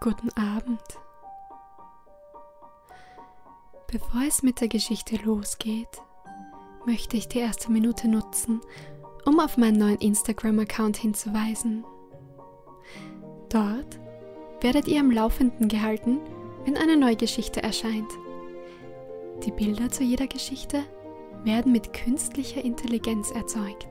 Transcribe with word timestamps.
Guten 0.00 0.30
Abend. 0.38 0.80
Bevor 3.88 4.22
es 4.28 4.44
mit 4.44 4.60
der 4.60 4.68
Geschichte 4.68 5.16
losgeht, 5.16 5.88
möchte 6.86 7.16
ich 7.16 7.26
die 7.26 7.40
erste 7.40 7.72
Minute 7.72 8.06
nutzen, 8.06 8.60
um 9.24 9.40
auf 9.40 9.56
meinen 9.56 9.76
neuen 9.76 9.98
Instagram-Account 9.98 10.98
hinzuweisen. 10.98 11.84
Dort 13.48 13.98
werdet 14.60 14.86
ihr 14.86 15.00
am 15.00 15.10
Laufenden 15.10 15.66
gehalten, 15.66 16.20
wenn 16.64 16.76
eine 16.76 16.96
neue 16.96 17.16
Geschichte 17.16 17.60
erscheint. 17.64 18.10
Die 19.44 19.50
Bilder 19.50 19.90
zu 19.90 20.04
jeder 20.04 20.28
Geschichte 20.28 20.84
werden 21.42 21.72
mit 21.72 21.92
künstlicher 21.92 22.64
Intelligenz 22.64 23.32
erzeugt. 23.32 23.88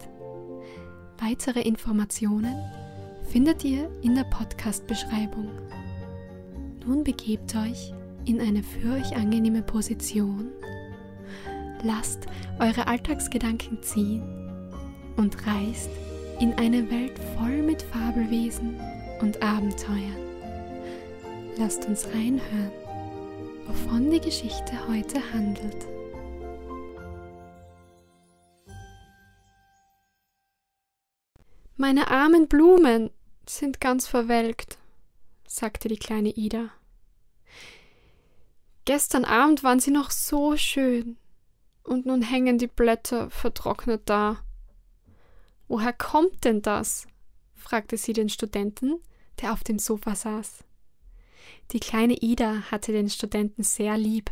Weitere 1.19 1.63
Informationen 1.63 2.55
findet 3.29 3.65
ihr 3.65 3.91
in 4.03 4.15
der 4.15 4.23
Podcast-Beschreibung. 4.23 5.49
Nun 6.87 7.03
begebt 7.03 7.53
euch 7.57 7.93
in 8.23 8.39
eine 8.39 8.63
für 8.63 8.93
euch 8.93 9.13
angenehme 9.13 9.61
Position, 9.61 10.49
lasst 11.83 12.27
eure 12.59 12.87
Alltagsgedanken 12.87 13.83
ziehen 13.83 14.23
und 15.17 15.35
reist 15.45 15.89
in 16.39 16.53
eine 16.53 16.89
Welt 16.89 17.19
voll 17.35 17.61
mit 17.61 17.81
Fabelwesen 17.81 18.79
und 19.19 19.41
Abenteuern. 19.43 20.15
Lasst 21.57 21.85
uns 21.87 22.07
reinhören, 22.07 22.71
wovon 23.65 24.09
die 24.09 24.21
Geschichte 24.21 24.71
heute 24.87 25.19
handelt. 25.33 25.85
Meine 31.75 32.09
armen 32.09 32.47
Blumen 32.47 33.09
sind 33.45 33.81
ganz 33.81 34.07
verwelkt, 34.07 34.77
sagte 35.45 35.89
die 35.89 35.97
kleine 35.97 36.29
Ida. 36.29 36.69
Gestern 38.87 39.25
Abend 39.25 39.65
waren 39.65 39.81
sie 39.81 39.91
noch 39.91 40.11
so 40.11 40.55
schön, 40.55 41.17
und 41.83 42.05
nun 42.05 42.21
hängen 42.21 42.57
die 42.57 42.67
Blätter 42.67 43.29
vertrocknet 43.29 44.03
da. 44.05 44.37
Woher 45.67 45.91
kommt 45.91 46.45
denn 46.45 46.61
das? 46.61 47.05
fragte 47.53 47.97
sie 47.97 48.13
den 48.13 48.29
Studenten, 48.29 49.01
der 49.41 49.51
auf 49.51 49.65
dem 49.65 49.77
Sofa 49.77 50.15
saß. 50.15 50.63
Die 51.71 51.81
kleine 51.81 52.13
Ida 52.21 52.61
hatte 52.71 52.93
den 52.93 53.09
Studenten 53.09 53.63
sehr 53.63 53.97
lieb, 53.97 54.31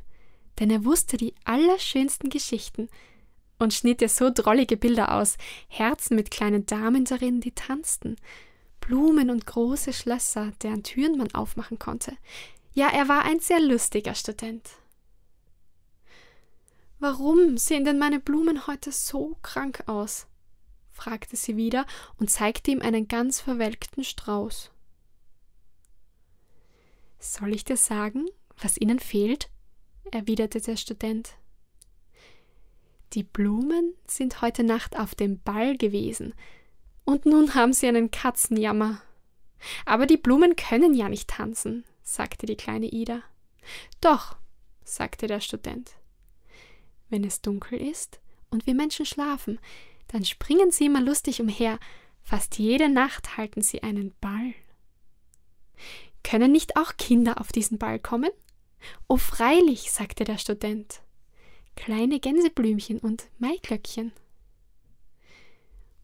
denn 0.57 0.71
er 0.71 0.85
wusste 0.85 1.17
die 1.17 1.35
allerschönsten 1.43 2.29
Geschichten 2.29 2.87
und 3.59 3.73
schnitt 3.73 4.01
ihr 4.01 4.07
so 4.07 4.31
drollige 4.33 4.77
Bilder 4.77 5.15
aus, 5.15 5.35
Herzen 5.67 6.15
mit 6.15 6.31
kleinen 6.31 6.65
Damen 6.65 7.03
darin, 7.03 7.41
die 7.41 7.51
tanzten, 7.51 8.15
Blumen 8.79 9.29
und 9.31 9.47
große 9.47 9.91
Schlösser, 9.91 10.53
deren 10.63 10.83
Türen 10.83 11.17
man 11.17 11.33
aufmachen 11.33 11.77
konnte. 11.77 12.15
Ja, 12.75 12.89
er 12.89 13.07
war 13.07 13.23
ein 13.23 13.39
sehr 13.39 13.61
lustiger 13.61 14.13
Student. 14.15 14.69
Warum 16.99 17.57
sehen 17.57 17.85
denn 17.85 17.97
meine 17.97 18.19
Blumen 18.19 18.67
heute 18.67 18.91
so 18.91 19.37
krank 19.41 19.83
aus? 19.85 20.27
fragte 20.91 21.37
sie 21.37 21.55
wieder 21.55 21.85
und 22.17 22.29
zeigte 22.29 22.71
ihm 22.71 22.81
einen 22.81 23.07
ganz 23.07 23.39
verwelkten 23.39 24.03
Strauß. 24.03 24.71
Soll 27.17 27.53
ich 27.53 27.63
dir 27.63 27.77
sagen, 27.77 28.25
was 28.61 28.77
ihnen 28.77 28.99
fehlt? 28.99 29.49
erwiderte 30.11 30.59
der 30.59 30.75
Student. 30.75 31.37
Die 33.13 33.23
Blumen 33.23 33.93
sind 34.05 34.41
heute 34.41 34.65
Nacht 34.65 34.99
auf 34.99 35.15
dem 35.15 35.39
Ball 35.39 35.77
gewesen, 35.77 36.33
und 37.05 37.25
nun 37.25 37.55
haben 37.55 37.71
sie 37.71 37.87
einen 37.87 38.11
Katzenjammer. 38.11 39.01
Aber 39.85 40.07
die 40.07 40.17
Blumen 40.17 40.57
können 40.57 40.93
ja 40.93 41.07
nicht 41.07 41.29
tanzen, 41.29 41.85
sagte 42.05 42.45
die 42.45 42.55
kleine 42.55 42.85
Ida. 42.85 43.23
Doch, 43.99 44.37
sagte 44.85 45.27
der 45.27 45.41
Student. 45.41 45.91
Wenn 47.09 47.25
es 47.25 47.41
dunkel 47.41 47.81
ist 47.81 48.21
und 48.49 48.65
wir 48.65 48.75
Menschen 48.75 49.05
schlafen, 49.05 49.59
dann 50.07 50.23
springen 50.23 50.71
sie 50.71 50.85
immer 50.85 51.01
lustig 51.01 51.41
umher, 51.41 51.79
fast 52.21 52.57
jede 52.57 52.87
Nacht 52.87 53.35
halten 53.35 53.61
sie 53.61 53.83
einen 53.83 54.13
Ball. 54.21 54.53
Können 56.23 56.51
nicht 56.51 56.77
auch 56.77 56.95
Kinder 56.97 57.41
auf 57.41 57.51
diesen 57.51 57.77
Ball 57.77 57.99
kommen? 57.99 58.31
Oh 59.07 59.17
freilich, 59.17 59.91
sagte 59.91 60.23
der 60.23 60.37
Student. 60.37 61.01
Kleine 61.75 62.19
Gänseblümchen 62.19 62.99
und 62.99 63.25
Maiglöckchen. 63.39 64.13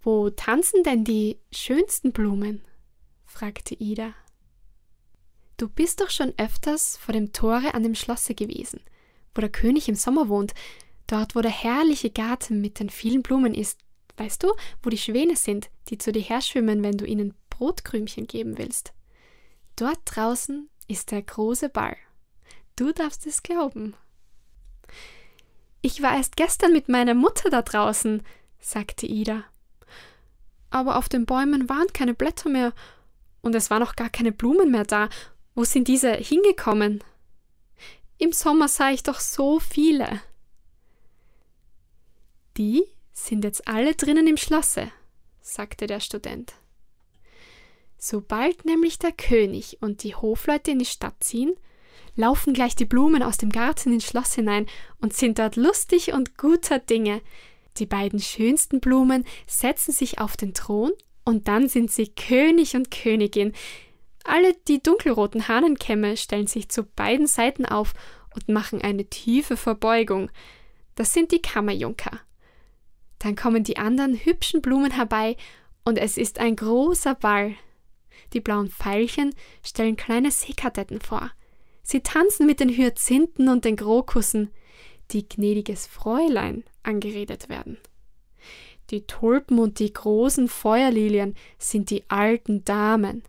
Wo 0.01 0.31
tanzen 0.31 0.83
denn 0.83 1.03
die 1.03 1.37
schönsten 1.51 2.11
Blumen? 2.11 2.63
fragte 3.25 3.75
Ida. 3.75 4.15
Du 5.61 5.69
bist 5.69 6.01
doch 6.01 6.09
schon 6.09 6.33
öfters 6.37 6.97
vor 6.97 7.13
dem 7.13 7.33
Tore 7.33 7.75
an 7.75 7.83
dem 7.83 7.93
Schlosse 7.93 8.33
gewesen, 8.33 8.81
wo 9.35 9.41
der 9.41 9.51
König 9.51 9.87
im 9.87 9.93
Sommer 9.93 10.27
wohnt, 10.27 10.55
dort 11.05 11.35
wo 11.35 11.41
der 11.41 11.51
herrliche 11.51 12.09
Garten 12.09 12.61
mit 12.61 12.79
den 12.79 12.89
vielen 12.89 13.21
Blumen 13.21 13.53
ist, 13.53 13.77
weißt 14.17 14.41
du, 14.41 14.51
wo 14.81 14.89
die 14.89 14.97
Schwäne 14.97 15.35
sind, 15.35 15.69
die 15.89 15.99
zu 15.99 16.11
dir 16.11 16.23
herschwimmen, 16.23 16.81
wenn 16.81 16.97
du 16.97 17.05
ihnen 17.05 17.35
Brotkrümchen 17.51 18.25
geben 18.25 18.57
willst. 18.57 18.91
Dort 19.75 19.99
draußen 20.05 20.67
ist 20.87 21.11
der 21.11 21.21
große 21.21 21.69
Ball. 21.69 21.95
Du 22.75 22.91
darfst 22.91 23.27
es 23.27 23.43
glauben. 23.43 23.93
Ich 25.83 26.01
war 26.01 26.15
erst 26.15 26.37
gestern 26.37 26.73
mit 26.73 26.89
meiner 26.89 27.13
Mutter 27.13 27.51
da 27.51 27.61
draußen, 27.61 28.23
sagte 28.59 29.05
Ida 29.05 29.43
aber 30.71 30.95
auf 30.95 31.09
den 31.09 31.25
Bäumen 31.25 31.69
waren 31.69 31.87
keine 31.93 32.15
Blätter 32.15 32.49
mehr 32.49 32.73
und 33.41 33.53
es 33.53 33.69
waren 33.69 33.83
auch 33.83 33.95
gar 33.95 34.09
keine 34.09 34.31
Blumen 34.31 34.71
mehr 34.71 34.85
da. 34.85 35.09
Wo 35.55 35.63
sind 35.63 35.87
diese 35.87 36.13
hingekommen? 36.13 37.03
Im 38.17 38.31
Sommer 38.31 38.67
sah 38.67 38.91
ich 38.91 39.03
doch 39.03 39.19
so 39.19 39.59
viele. 39.59 40.21
Die 42.57 42.83
sind 43.13 43.43
jetzt 43.43 43.67
alle 43.67 43.95
drinnen 43.95 44.27
im 44.27 44.37
Schlosse, 44.37 44.91
sagte 45.41 45.87
der 45.87 45.99
Student. 45.99 46.53
Sobald 47.97 48.65
nämlich 48.65 48.99
der 48.99 49.11
König 49.11 49.77
und 49.81 50.03
die 50.03 50.15
Hofleute 50.15 50.71
in 50.71 50.79
die 50.79 50.85
Stadt 50.85 51.23
ziehen, 51.23 51.53
laufen 52.15 52.53
gleich 52.53 52.75
die 52.75 52.85
Blumen 52.85 53.23
aus 53.23 53.37
dem 53.37 53.51
Garten 53.51 53.93
ins 53.93 54.05
Schloss 54.05 54.33
hinein 54.33 54.67
und 54.99 55.13
sind 55.13 55.39
dort 55.39 55.55
lustig 55.55 56.13
und 56.13 56.37
guter 56.37 56.79
Dinge, 56.79 57.21
die 57.77 57.85
beiden 57.85 58.19
schönsten 58.19 58.79
Blumen 58.79 59.25
setzen 59.47 59.91
sich 59.91 60.19
auf 60.19 60.35
den 60.35 60.53
Thron 60.53 60.91
und 61.23 61.47
dann 61.47 61.69
sind 61.69 61.91
sie 61.91 62.07
König 62.07 62.75
und 62.75 62.91
Königin. 62.91 63.53
Alle 64.23 64.53
die 64.67 64.81
dunkelroten 64.81 65.47
Hahnenkämme 65.47 66.17
stellen 66.17 66.47
sich 66.47 66.69
zu 66.69 66.83
beiden 66.83 67.27
Seiten 67.27 67.65
auf 67.65 67.93
und 68.33 68.49
machen 68.49 68.81
eine 68.81 69.05
tiefe 69.05 69.57
Verbeugung. 69.57 70.29
Das 70.95 71.13
sind 71.13 71.31
die 71.31 71.41
Kammerjunker. 71.41 72.19
Dann 73.19 73.35
kommen 73.35 73.63
die 73.63 73.77
anderen 73.77 74.15
hübschen 74.15 74.61
Blumen 74.61 74.91
herbei 74.91 75.37
und 75.83 75.97
es 75.97 76.17
ist 76.17 76.39
ein 76.39 76.55
großer 76.55 77.15
Ball. 77.15 77.55
Die 78.33 78.41
blauen 78.41 78.69
Veilchen 78.69 79.33
stellen 79.63 79.95
kleine 79.95 80.31
Seekadetten 80.31 81.01
vor. 81.01 81.31
Sie 81.83 82.01
tanzen 82.01 82.45
mit 82.45 82.59
den 82.59 82.69
Hyazinthen 82.69 83.49
und 83.49 83.65
den 83.65 83.75
Krokussen 83.75 84.51
die 85.11 85.27
gnädiges 85.27 85.87
Fräulein 85.87 86.63
angeredet 86.83 87.49
werden. 87.49 87.77
Die 88.89 89.05
Tulpen 89.07 89.59
und 89.59 89.79
die 89.79 89.91
großen 89.91 90.47
Feuerlilien 90.47 91.35
sind 91.57 91.89
die 91.89 92.03
alten 92.09 92.63
Damen, 92.65 93.23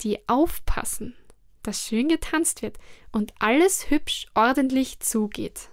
die 0.00 0.28
aufpassen, 0.28 1.16
dass 1.62 1.86
schön 1.86 2.08
getanzt 2.08 2.62
wird 2.62 2.78
und 3.12 3.32
alles 3.38 3.90
hübsch 3.90 4.26
ordentlich 4.34 5.00
zugeht. 5.00 5.70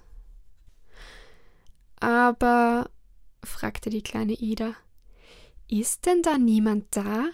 Aber, 2.00 2.90
fragte 3.44 3.90
die 3.90 4.02
kleine 4.02 4.34
Ida, 4.34 4.76
ist 5.68 6.06
denn 6.06 6.22
da 6.22 6.38
niemand 6.38 6.88
da, 6.92 7.30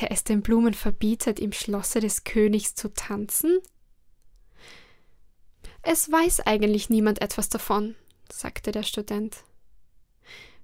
der 0.00 0.12
es 0.12 0.24
den 0.24 0.42
Blumen 0.42 0.74
verbietet, 0.74 1.40
im 1.40 1.52
Schlosse 1.52 2.00
des 2.00 2.24
Königs 2.24 2.74
zu 2.74 2.92
tanzen? 2.92 3.58
Es 5.82 6.10
weiß 6.10 6.40
eigentlich 6.40 6.90
niemand 6.90 7.22
etwas 7.22 7.48
davon, 7.48 7.96
sagte 8.30 8.72
der 8.72 8.82
Student. 8.82 9.44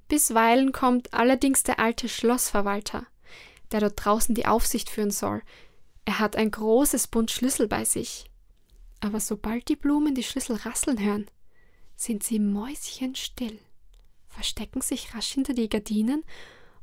Bisweilen 0.08 0.72
kommt 0.72 1.14
allerdings 1.14 1.62
der 1.62 1.80
alte 1.80 2.08
Schlossverwalter, 2.08 3.06
der 3.72 3.80
dort 3.80 4.04
draußen 4.04 4.34
die 4.34 4.46
Aufsicht 4.46 4.90
führen 4.90 5.10
soll. 5.10 5.42
Er 6.06 6.20
hat 6.20 6.36
ein 6.36 6.50
großes 6.50 7.08
Bund 7.08 7.30
Schlüssel 7.30 7.68
bei 7.68 7.84
sich. 7.84 8.30
Aber 9.00 9.20
sobald 9.20 9.68
die 9.68 9.76
Blumen 9.76 10.14
die 10.14 10.22
Schlüssel 10.22 10.56
rasseln 10.56 10.98
hören, 10.98 11.30
sind 11.96 12.22
sie 12.22 12.38
mäuschenstill, 12.38 13.58
verstecken 14.28 14.80
sich 14.80 15.14
rasch 15.14 15.32
hinter 15.32 15.52
die 15.52 15.68
Gardinen 15.68 16.24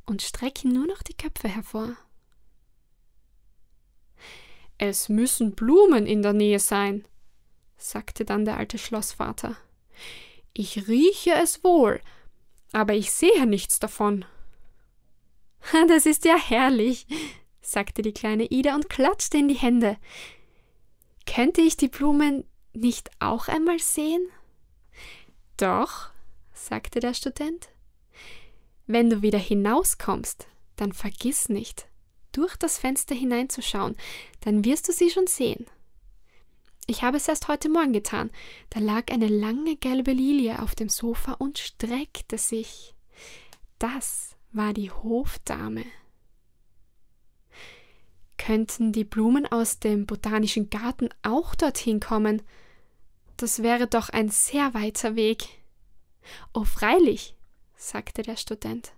und 0.06 0.22
strecken 0.22 0.72
nur 0.72 0.86
noch 0.86 1.02
die 1.02 1.16
Köpfe 1.16 1.48
hervor. 1.48 1.96
Es 4.78 5.08
müssen 5.08 5.54
Blumen 5.54 6.06
in 6.06 6.22
der 6.22 6.32
Nähe 6.32 6.58
sein, 6.58 7.06
sagte 7.76 8.24
dann 8.24 8.44
der 8.44 8.58
alte 8.58 8.76
Schlossvater. 8.76 9.56
Ich 10.52 10.86
rieche 10.86 11.32
es 11.34 11.64
wohl, 11.64 12.00
aber 12.72 12.94
ich 12.94 13.10
sehe 13.10 13.46
nichts 13.46 13.80
davon. 13.80 14.24
Das 15.88 16.04
ist 16.04 16.26
ja 16.26 16.36
herrlich, 16.36 17.06
sagte 17.66 18.02
die 18.02 18.12
kleine 18.12 18.46
Ida 18.46 18.74
und 18.74 18.88
klatschte 18.88 19.38
in 19.38 19.48
die 19.48 19.54
Hände. 19.54 19.96
Könnte 21.26 21.60
ich 21.60 21.76
die 21.76 21.88
Blumen 21.88 22.44
nicht 22.72 23.10
auch 23.18 23.48
einmal 23.48 23.78
sehen? 23.78 24.26
Doch, 25.56 26.10
sagte 26.52 27.00
der 27.00 27.14
Student. 27.14 27.68
Wenn 28.86 29.08
du 29.08 29.22
wieder 29.22 29.38
hinauskommst, 29.38 30.46
dann 30.76 30.92
vergiss 30.92 31.48
nicht, 31.48 31.88
durch 32.32 32.56
das 32.56 32.78
Fenster 32.78 33.14
hineinzuschauen, 33.14 33.96
dann 34.40 34.64
wirst 34.64 34.88
du 34.88 34.92
sie 34.92 35.10
schon 35.10 35.26
sehen. 35.26 35.66
Ich 36.86 37.02
habe 37.02 37.16
es 37.16 37.28
erst 37.28 37.48
heute 37.48 37.70
Morgen 37.70 37.94
getan. 37.94 38.30
Da 38.68 38.80
lag 38.80 39.10
eine 39.10 39.28
lange 39.28 39.76
gelbe 39.76 40.12
Lilie 40.12 40.60
auf 40.60 40.74
dem 40.74 40.90
Sofa 40.90 41.32
und 41.32 41.58
streckte 41.58 42.36
sich. 42.36 42.94
Das 43.78 44.36
war 44.52 44.74
die 44.74 44.90
Hofdame. 44.90 45.84
Könnten 48.38 48.92
die 48.92 49.04
Blumen 49.04 49.46
aus 49.46 49.78
dem 49.78 50.06
botanischen 50.06 50.70
Garten 50.70 51.08
auch 51.22 51.54
dorthin 51.54 52.00
kommen? 52.00 52.42
Das 53.36 53.62
wäre 53.62 53.86
doch 53.86 54.08
ein 54.08 54.28
sehr 54.28 54.74
weiter 54.74 55.16
Weg. 55.16 55.48
Oh, 56.52 56.64
freilich, 56.64 57.36
sagte 57.76 58.22
der 58.22 58.36
Student. 58.36 58.92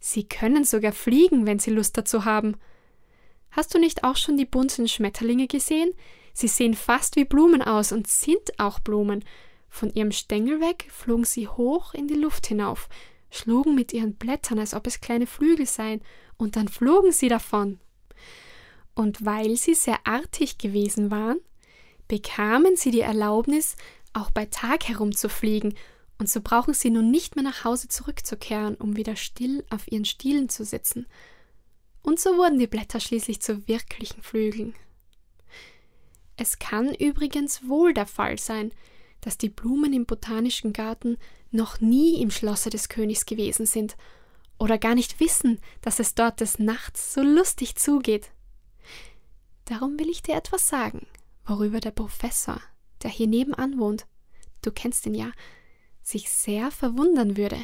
Sie 0.00 0.24
können 0.24 0.64
sogar 0.64 0.92
fliegen, 0.92 1.46
wenn 1.46 1.58
Sie 1.58 1.70
Lust 1.70 1.96
dazu 1.96 2.24
haben. 2.24 2.56
Hast 3.50 3.74
du 3.74 3.78
nicht 3.78 4.02
auch 4.02 4.16
schon 4.16 4.36
die 4.36 4.46
bunten 4.46 4.88
Schmetterlinge 4.88 5.46
gesehen? 5.46 5.92
Sie 6.32 6.48
sehen 6.48 6.74
fast 6.74 7.16
wie 7.16 7.24
Blumen 7.24 7.62
aus 7.62 7.92
und 7.92 8.08
sind 8.08 8.58
auch 8.58 8.80
Blumen. 8.80 9.24
Von 9.68 9.92
ihrem 9.92 10.12
Stängel 10.12 10.60
weg 10.60 10.86
flogen 10.90 11.24
sie 11.24 11.48
hoch 11.48 11.94
in 11.94 12.08
die 12.08 12.14
Luft 12.14 12.46
hinauf, 12.46 12.88
schlugen 13.30 13.74
mit 13.74 13.92
ihren 13.92 14.14
Blättern, 14.14 14.58
als 14.58 14.74
ob 14.74 14.86
es 14.86 15.00
kleine 15.00 15.26
Flügel 15.26 15.66
seien, 15.66 16.02
und 16.36 16.56
dann 16.56 16.68
flogen 16.68 17.12
sie 17.12 17.28
davon. 17.28 17.78
Und 18.94 19.24
weil 19.24 19.56
sie 19.56 19.74
sehr 19.74 20.06
artig 20.06 20.58
gewesen 20.58 21.10
waren, 21.10 21.38
bekamen 22.08 22.76
sie 22.76 22.90
die 22.90 23.00
Erlaubnis, 23.00 23.76
auch 24.12 24.30
bei 24.30 24.46
Tag 24.46 24.88
herumzufliegen, 24.88 25.74
und 26.18 26.28
so 26.28 26.40
brauchen 26.40 26.74
sie 26.74 26.90
nun 26.90 27.10
nicht 27.10 27.34
mehr 27.34 27.42
nach 27.42 27.64
Hause 27.64 27.88
zurückzukehren, 27.88 28.76
um 28.76 28.96
wieder 28.96 29.16
still 29.16 29.64
auf 29.70 29.90
ihren 29.90 30.04
Stielen 30.04 30.48
zu 30.48 30.64
sitzen. 30.64 31.06
Und 32.02 32.20
so 32.20 32.36
wurden 32.36 32.58
die 32.58 32.68
Blätter 32.68 33.00
schließlich 33.00 33.40
zu 33.40 33.66
wirklichen 33.66 34.22
Flügeln. 34.22 34.74
Es 36.36 36.58
kann 36.58 36.94
übrigens 36.94 37.68
wohl 37.68 37.92
der 37.94 38.06
Fall 38.06 38.38
sein, 38.38 38.72
dass 39.20 39.38
die 39.38 39.48
Blumen 39.48 39.92
im 39.92 40.06
botanischen 40.06 40.72
Garten 40.72 41.18
noch 41.50 41.80
nie 41.80 42.20
im 42.20 42.30
Schlosse 42.30 42.70
des 42.70 42.88
Königs 42.88 43.26
gewesen 43.26 43.66
sind 43.66 43.96
oder 44.58 44.78
gar 44.78 44.94
nicht 44.94 45.20
wissen, 45.20 45.60
dass 45.80 45.98
es 45.98 46.14
dort 46.14 46.40
des 46.40 46.58
Nachts 46.58 47.14
so 47.14 47.22
lustig 47.22 47.76
zugeht. 47.76 48.30
Darum 49.72 49.98
will 49.98 50.10
ich 50.10 50.22
dir 50.22 50.34
etwas 50.34 50.68
sagen, 50.68 51.06
worüber 51.46 51.80
der 51.80 51.92
Professor, 51.92 52.60
der 53.02 53.08
hier 53.08 53.26
nebenan 53.26 53.78
wohnt, 53.78 54.06
du 54.60 54.70
kennst 54.70 55.06
ihn 55.06 55.14
ja, 55.14 55.32
sich 56.02 56.28
sehr 56.28 56.70
verwundern 56.70 57.38
würde. 57.38 57.56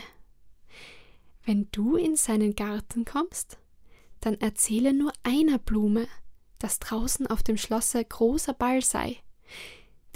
Wenn 1.44 1.68
du 1.70 1.96
in 1.96 2.16
seinen 2.16 2.56
Garten 2.56 3.04
kommst, 3.04 3.58
dann 4.20 4.40
erzähle 4.40 4.94
nur 4.94 5.12
einer 5.22 5.58
Blume, 5.58 6.08
dass 6.58 6.78
draußen 6.78 7.26
auf 7.26 7.42
dem 7.42 7.58
Schlosse 7.58 8.02
großer 8.02 8.54
Ball 8.54 8.80
sei. 8.80 9.18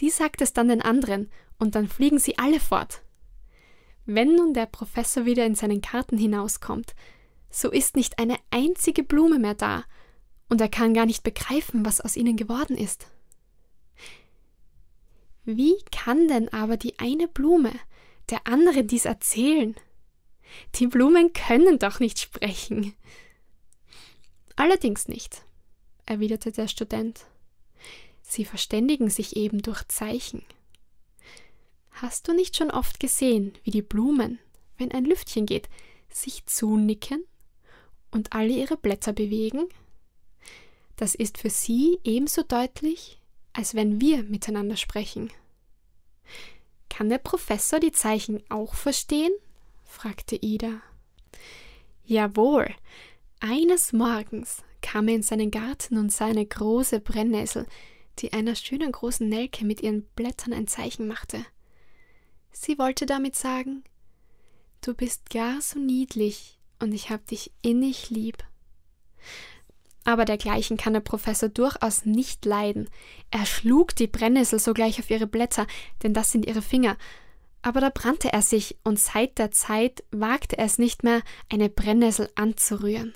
Die 0.01 0.09
sagt 0.09 0.41
es 0.41 0.55
dann 0.55 0.69
den 0.69 0.81
anderen, 0.81 1.31
und 1.59 1.75
dann 1.75 1.89
fliegen 1.89 2.19
sie 2.19 2.39
alle 2.39 2.59
fort. 2.59 3.03
Wenn 4.07 4.35
nun 4.35 4.55
der 4.55 4.65
Professor 4.65 5.27
wieder 5.27 5.45
in 5.45 5.57
seinen 5.57 5.83
Garten 5.83 6.17
hinauskommt, 6.17 6.95
so 7.51 7.71
ist 7.71 7.97
nicht 7.97 8.19
eine 8.19 8.39
einzige 8.51 9.03
Blume 9.03 9.39
mehr 9.39 9.55
da, 9.55 9.85
und 10.53 10.61
er 10.61 10.69
kann 10.69 10.93
gar 10.93 11.07
nicht 11.07 11.23
begreifen, 11.23 11.83
was 11.87 12.03
aus 12.03 12.15
ihnen 12.15 12.37
geworden 12.37 12.77
ist. 12.77 13.07
Wie 15.47 15.77
kann 15.91 16.29
denn 16.29 16.51
aber 16.51 16.77
die 16.77 16.99
eine 16.99 17.27
Blume 17.27 17.73
der 18.29 18.47
andere 18.47 18.85
dies 18.85 19.07
erzählen? 19.07 19.75
Die 20.75 20.89
Blumen 20.89 21.33
können 21.33 21.79
doch 21.79 22.01
nicht 22.01 22.21
sprechen. 22.21 22.95
Allerdings 24.55 25.09
nicht 25.09 25.43
erwiderte 26.05 26.53
der 26.53 26.69
Student. 26.69 27.25
Sie 28.21 28.45
verständigen 28.45 29.09
sich 29.09 29.37
eben 29.37 29.63
durch 29.63 29.83
Zeichen. 29.89 30.45
Hast 31.93 32.29
du 32.29 32.35
nicht 32.35 32.59
schon 32.59 32.71
oft 32.71 33.01
gesehen, 33.01 33.55
wie 33.65 33.71
die 33.71 33.81
Blumen, 33.81 34.39
wenn 34.77 34.93
ein 34.93 35.07
Lüftchen 35.07 35.47
geht, 35.47 35.71
sich 36.11 36.45
zunicken 36.45 37.25
und 38.11 38.35
alle 38.35 38.53
ihre 38.53 38.77
Blätter 38.77 39.15
bewegen? 39.15 39.67
Das 41.03 41.17
ist 41.17 41.37
für 41.37 41.51
sie 41.51 41.99
ebenso 42.05 42.45
deutlich, 42.45 43.19
als 43.53 43.75
wenn 43.75 44.01
wir 44.01 44.23
miteinander 44.23 44.77
sprechen. 44.77 45.33
Kann 46.89 47.09
der 47.09 47.19
Professor 47.19 47.81
die 47.81 47.91
Zeichen 47.91 48.41
auch 48.51 48.77
verstehen? 48.77 49.33
fragte 49.83 50.37
Ida. 50.37 50.81
Jawohl. 52.05 52.73
Eines 53.41 53.93
Morgens 53.93 54.63
kam 54.81 55.09
er 55.09 55.17
in 55.17 55.25
seinen 55.25 55.51
Garten 55.51 55.99
und 55.99 56.13
sah 56.13 56.27
eine 56.27 56.47
große 56.47 57.01
Brennnessel, 57.01 57.67
die 58.21 58.33
einer 58.33 58.55
schönen 58.55 58.93
großen 58.93 59.29
Nelke 59.29 59.65
mit 59.65 59.81
ihren 59.81 60.05
Blättern 60.15 60.53
ein 60.53 60.69
Zeichen 60.69 61.09
machte. 61.09 61.45
Sie 62.53 62.79
wollte 62.79 63.07
damit 63.07 63.35
sagen, 63.35 63.83
du 64.83 64.95
bist 64.95 65.31
gar 65.31 65.61
so 65.63 65.81
niedlich 65.81 66.61
und 66.79 66.93
ich 66.93 67.11
hab 67.11 67.27
dich 67.27 67.51
innig 67.61 68.11
lieb. 68.11 68.39
Aber 70.05 70.25
dergleichen 70.25 70.77
kann 70.77 70.95
der 70.95 71.01
Professor 71.01 71.49
durchaus 71.49 72.05
nicht 72.05 72.45
leiden. 72.45 72.91
Er 73.31 73.47
schlug 73.47 73.95
die 73.95 74.09
Brennnessel 74.09 74.59
sogleich 74.59 74.99
auf 74.99 75.11
ihre 75.11 75.27
Blätter, 75.27 75.67
denn 76.03 76.13
das 76.13 76.33
sind 76.33 76.47
ihre 76.47 76.63
Finger. 76.63 76.97
Aber 77.63 77.81
da 77.81 77.91
brannte 77.91 78.33
er 78.33 78.43
sich, 78.43 78.77
und 78.83 78.99
seit 78.99 79.39
der 79.39 79.53
Zeit 79.53 80.03
wagte 80.11 80.59
er 80.59 80.65
es 80.65 80.79
nicht 80.79 81.05
mehr, 81.05 81.23
eine 81.51 81.69
Brennnessel 81.69 82.29
anzurühren. 82.35 83.15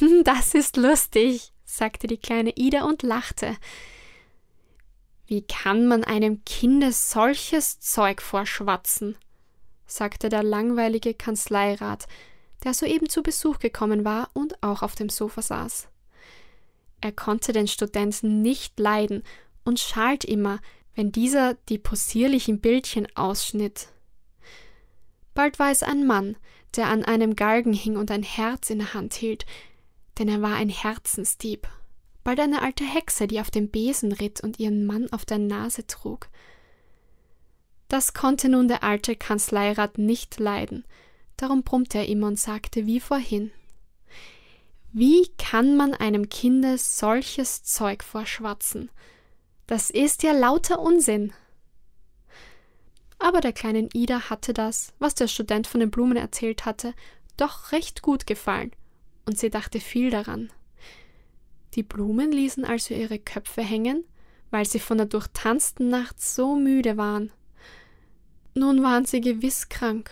Das 0.24 0.54
ist 0.54 0.76
lustig, 0.76 1.52
sagte 1.64 2.06
die 2.06 2.16
kleine 2.16 2.52
Ida 2.56 2.84
und 2.84 3.02
lachte. 3.02 3.56
Wie 5.26 5.42
kann 5.42 5.86
man 5.86 6.04
einem 6.04 6.44
Kinde 6.44 6.92
solches 6.92 7.80
Zeug 7.80 8.22
vorschwatzen? 8.22 9.16
sagte 9.86 10.28
der 10.28 10.42
langweilige 10.42 11.14
Kanzleirat, 11.14 12.06
der 12.64 12.74
soeben 12.74 13.08
zu 13.08 13.22
Besuch 13.22 13.58
gekommen 13.58 14.04
war 14.04 14.30
und 14.32 14.62
auch 14.62 14.82
auf 14.82 14.94
dem 14.94 15.08
Sofa 15.08 15.42
saß. 15.42 15.88
Er 17.00 17.12
konnte 17.12 17.52
den 17.52 17.68
Studenten 17.68 18.40
nicht 18.40 18.80
leiden 18.80 19.22
und 19.64 19.78
schalt 19.78 20.24
immer, 20.24 20.60
wenn 20.94 21.12
dieser 21.12 21.54
die 21.68 21.78
possierlichen 21.78 22.60
Bildchen 22.60 23.06
ausschnitt. 23.14 23.88
Bald 25.34 25.58
war 25.58 25.70
es 25.70 25.82
ein 25.82 26.06
Mann, 26.06 26.36
der 26.76 26.86
an 26.86 27.04
einem 27.04 27.36
Galgen 27.36 27.72
hing 27.72 27.96
und 27.96 28.10
ein 28.10 28.22
Herz 28.22 28.70
in 28.70 28.78
der 28.78 28.94
Hand 28.94 29.14
hielt, 29.14 29.44
denn 30.18 30.28
er 30.28 30.40
war 30.42 30.54
ein 30.54 30.68
Herzensdieb. 30.68 31.68
Bald 32.22 32.40
eine 32.40 32.62
alte 32.62 32.84
Hexe, 32.84 33.26
die 33.26 33.40
auf 33.40 33.50
dem 33.50 33.68
Besen 33.68 34.12
ritt 34.12 34.40
und 34.40 34.58
ihren 34.58 34.86
Mann 34.86 35.12
auf 35.12 35.24
der 35.24 35.38
Nase 35.38 35.86
trug. 35.86 36.28
Das 37.88 38.14
konnte 38.14 38.48
nun 38.48 38.66
der 38.66 38.82
alte 38.82 39.14
Kanzleirat 39.14 39.98
nicht 39.98 40.40
leiden, 40.40 40.84
darum 41.36 41.62
brummte 41.62 41.98
er 41.98 42.08
immer 42.08 42.28
und 42.28 42.38
sagte 42.38 42.86
wie 42.86 43.00
vorhin 43.00 43.50
Wie 44.92 45.28
kann 45.38 45.76
man 45.76 45.94
einem 45.94 46.28
Kinde 46.28 46.78
solches 46.78 47.62
Zeug 47.62 48.02
vorschwatzen? 48.02 48.90
Das 49.66 49.90
ist 49.90 50.22
ja 50.22 50.32
lauter 50.32 50.78
Unsinn. 50.80 51.32
Aber 53.18 53.40
der 53.40 53.52
kleinen 53.52 53.88
Ida 53.94 54.28
hatte 54.28 54.52
das, 54.52 54.92
was 54.98 55.14
der 55.14 55.28
Student 55.28 55.66
von 55.66 55.80
den 55.80 55.90
Blumen 55.90 56.16
erzählt 56.16 56.66
hatte, 56.66 56.94
doch 57.36 57.72
recht 57.72 58.02
gut 58.02 58.26
gefallen, 58.26 58.72
und 59.24 59.38
sie 59.38 59.50
dachte 59.50 59.80
viel 59.80 60.10
daran. 60.10 60.50
Die 61.74 61.82
Blumen 61.82 62.30
ließen 62.30 62.64
also 62.64 62.94
ihre 62.94 63.18
Köpfe 63.18 63.62
hängen, 63.62 64.04
weil 64.50 64.66
sie 64.66 64.78
von 64.78 64.98
der 64.98 65.06
durchtanzten 65.06 65.88
Nacht 65.88 66.20
so 66.20 66.54
müde 66.54 66.96
waren. 66.96 67.32
Nun 68.54 68.82
waren 68.82 69.04
sie 69.04 69.20
gewiss 69.20 69.68
krank. 69.68 70.10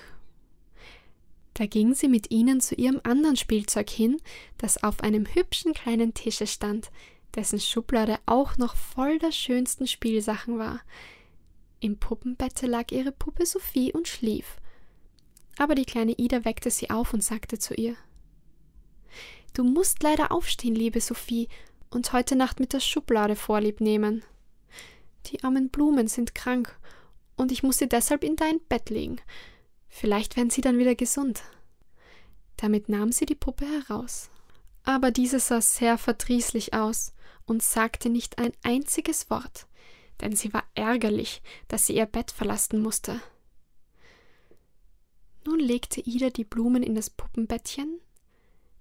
Da 1.55 1.67
ging 1.67 1.95
sie 1.95 2.09
mit 2.09 2.31
ihnen 2.31 2.61
zu 2.61 2.75
ihrem 2.75 3.01
anderen 3.05 3.37
Spielzeug 3.37 3.91
hin, 3.91 4.17
das 4.59 4.83
auf 4.83 5.01
einem 5.01 5.27
hübschen 5.27 5.75
kleinen 5.75 6.15
Tische 6.15 6.47
stand, 6.47 6.91
dessen 7.35 7.61
Schublade 7.61 8.19
auch 8.27 8.57
noch 8.57 8.77
voll 8.77 9.19
der 9.19 9.33
schönsten 9.33 9.87
Spielsachen 9.87 10.59
war. 10.59 10.81
Im 11.81 11.99
Puppenbette 11.99 12.67
lag 12.67 12.91
ihre 12.93 13.13
Puppe 13.13 13.45
Sophie 13.45 13.93
und 13.93 14.09
schlief. 14.09 14.57
Aber 15.59 15.75
die 15.75 15.85
kleine 15.85 16.13
Ida 16.13 16.45
weckte 16.45 16.71
sie 16.71 16.91
auf 16.91 17.13
und 17.13 17.23
sagte 17.23 17.59
zu 17.59 17.75
ihr 17.75 17.97
Du 19.53 19.65
musst 19.65 20.03
leider 20.03 20.33
aufstehen, 20.33 20.75
liebe 20.75 21.01
Sophie, 21.01 21.49
und 21.91 22.15
heute 22.15 22.37
Nacht 22.37 22.59
mit 22.59 22.73
der 22.73 22.81
Schublade 22.81 23.37
vorlieb 23.37 23.83
nehmen. 23.83 24.23
Die 25.27 25.45
armen 25.45 25.69
Blumen 25.69 26.09
sind 26.09 26.35
krank, 26.35 26.75
und 27.37 27.53
ich 27.53 27.63
muss 27.63 27.77
sie 27.77 27.89
deshalb 27.89 28.25
in 28.25 28.37
dein 28.37 28.61
Bett 28.69 28.89
legen. 28.89 29.21
Vielleicht 29.95 30.37
werden 30.37 30.51
sie 30.51 30.63
dann 30.63 30.79
wieder 30.79 30.95
gesund. 30.95 31.43
Damit 32.57 32.89
nahm 32.89 33.13
sie 33.13 33.27
die 33.27 33.35
Puppe 33.35 33.67
heraus. 33.67 34.31
Aber 34.85 35.11
diese 35.11 35.39
sah 35.39 35.61
sehr 35.61 35.99
verdrießlich 35.99 36.75
aus, 36.75 37.13
und 37.45 37.63
sagte 37.63 38.09
nicht 38.09 38.39
ein 38.39 38.53
einziges 38.63 39.29
Wort, 39.31 39.67
denn 40.21 40.35
sie 40.35 40.53
war 40.53 40.65
ärgerlich, 40.75 41.43
dass 41.69 41.87
sie 41.87 41.97
ihr 41.97 42.07
Bett 42.07 42.31
verlassen 42.31 42.81
musste. 42.81 43.21
Nun 45.45 45.59
legte 45.59 46.01
Ida 46.01 46.31
die 46.31 46.45
Blumen 46.45 46.83
in 46.83 46.95
das 46.95 47.11
Puppenbettchen, 47.11 48.01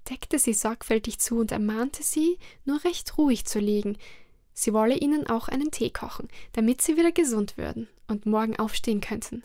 deckte 0.10 0.40
sie 0.40 0.54
sorgfältig 0.54 1.20
zu 1.20 1.40
und 1.40 1.52
ermahnte 1.52 2.04
sie, 2.04 2.38
nur 2.66 2.84
recht 2.84 3.18
ruhig 3.18 3.46
zu 3.46 3.60
liegen. 3.60 3.98
Sie 4.54 4.74
wolle 4.74 4.98
ihnen 4.98 5.28
auch 5.28 5.48
einen 5.48 5.72
Tee 5.72 5.90
kochen, 5.90 6.28
damit 6.54 6.82
sie 6.82 6.98
wieder 6.98 7.12
gesund 7.12 7.58
würden 7.58 7.88
und 8.08 8.26
morgen 8.26 8.58
aufstehen 8.58 9.02
könnten. 9.02 9.44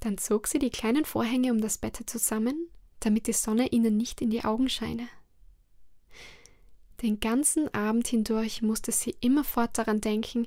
Dann 0.00 0.18
zog 0.18 0.46
sie 0.46 0.58
die 0.58 0.70
kleinen 0.70 1.04
Vorhänge 1.04 1.52
um 1.52 1.60
das 1.60 1.78
Bett 1.78 2.00
zusammen, 2.06 2.68
damit 3.00 3.26
die 3.26 3.32
Sonne 3.32 3.68
ihnen 3.68 3.96
nicht 3.96 4.20
in 4.20 4.30
die 4.30 4.44
Augen 4.44 4.68
scheine. 4.68 5.08
Den 7.02 7.20
ganzen 7.20 7.72
Abend 7.74 8.08
hindurch 8.08 8.62
musste 8.62 8.92
sie 8.92 9.14
immerfort 9.20 9.78
daran 9.78 10.00
denken, 10.00 10.46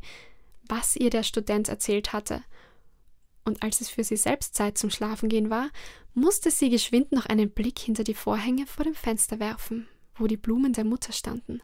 was 0.67 0.95
ihr 0.95 1.09
der 1.09 1.23
Student 1.23 1.67
erzählt 1.67 2.13
hatte 2.13 2.43
und 3.45 3.61
als 3.61 3.81
es 3.81 3.89
für 3.89 4.03
sie 4.03 4.15
selbst 4.15 4.55
Zeit 4.55 4.77
zum 4.77 4.89
Schlafengehen 4.89 5.49
war, 5.49 5.69
musste 6.13 6.51
sie 6.51 6.69
geschwind 6.69 7.11
noch 7.11 7.25
einen 7.25 7.51
Blick 7.51 7.79
hinter 7.79 8.03
die 8.03 8.13
Vorhänge 8.13 8.65
vor 8.65 8.85
dem 8.85 8.95
Fenster 8.95 9.39
werfen, 9.39 9.87
wo 10.15 10.27
die 10.27 10.37
Blumen 10.37 10.73
der 10.73 10.85
Mutter 10.85 11.11
standen. 11.11 11.61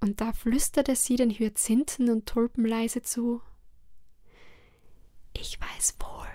Und 0.00 0.20
da 0.20 0.32
flüsterte 0.32 0.96
sie 0.96 1.16
den 1.16 1.30
Hyazinthen 1.30 2.10
und 2.10 2.26
Tulpen 2.26 2.64
leise 2.64 3.02
zu. 3.02 3.42
Ich 5.34 5.60
weiß 5.60 5.96
wohl, 6.00 6.28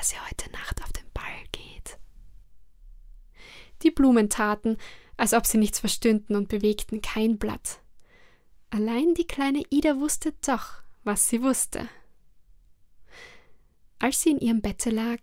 dass 0.00 0.14
ihr 0.14 0.26
heute 0.26 0.50
Nacht 0.52 0.82
auf 0.82 0.94
den 0.94 1.04
Ball 1.12 1.44
geht. 1.52 1.98
Die 3.82 3.90
Blumen 3.90 4.30
taten, 4.30 4.78
als 5.18 5.34
ob 5.34 5.44
sie 5.44 5.58
nichts 5.58 5.78
verstünden 5.78 6.36
und 6.36 6.48
bewegten 6.48 7.02
kein 7.02 7.36
Blatt. 7.36 7.82
Allein 8.70 9.12
die 9.12 9.26
kleine 9.26 9.62
Ida 9.68 10.00
wusste 10.00 10.32
doch, 10.40 10.82
was 11.04 11.28
sie 11.28 11.42
wusste. 11.42 11.86
Als 13.98 14.22
sie 14.22 14.30
in 14.30 14.38
ihrem 14.38 14.62
Bette 14.62 14.88
lag, 14.88 15.18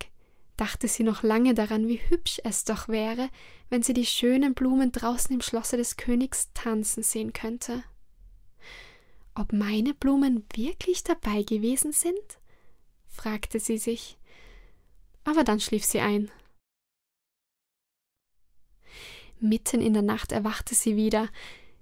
dachte 0.57 0.87
sie 0.87 1.01
noch 1.01 1.23
lange 1.23 1.55
daran, 1.55 1.87
wie 1.87 1.99
hübsch 2.09 2.39
es 2.43 2.63
doch 2.63 2.87
wäre, 2.87 3.31
wenn 3.71 3.81
sie 3.81 3.93
die 3.93 4.05
schönen 4.05 4.53
Blumen 4.53 4.91
draußen 4.91 5.33
im 5.33 5.41
Schlosse 5.41 5.77
des 5.77 5.97
Königs 5.97 6.51
tanzen 6.53 7.01
sehen 7.01 7.33
könnte. 7.33 7.83
Ob 9.33 9.53
meine 9.53 9.95
Blumen 9.95 10.45
wirklich 10.53 11.03
dabei 11.03 11.41
gewesen 11.41 11.93
sind? 11.93 12.37
fragte 13.07 13.59
sie 13.59 13.79
sich. 13.79 14.19
Aber 15.27 15.43
dann 15.43 15.59
schlief 15.59 15.83
sie 15.83 15.99
ein. 15.99 16.31
Mitten 19.41 19.81
in 19.81 19.91
der 19.91 20.01
Nacht 20.01 20.31
erwachte 20.31 20.73
sie 20.73 20.95
wieder. 20.95 21.27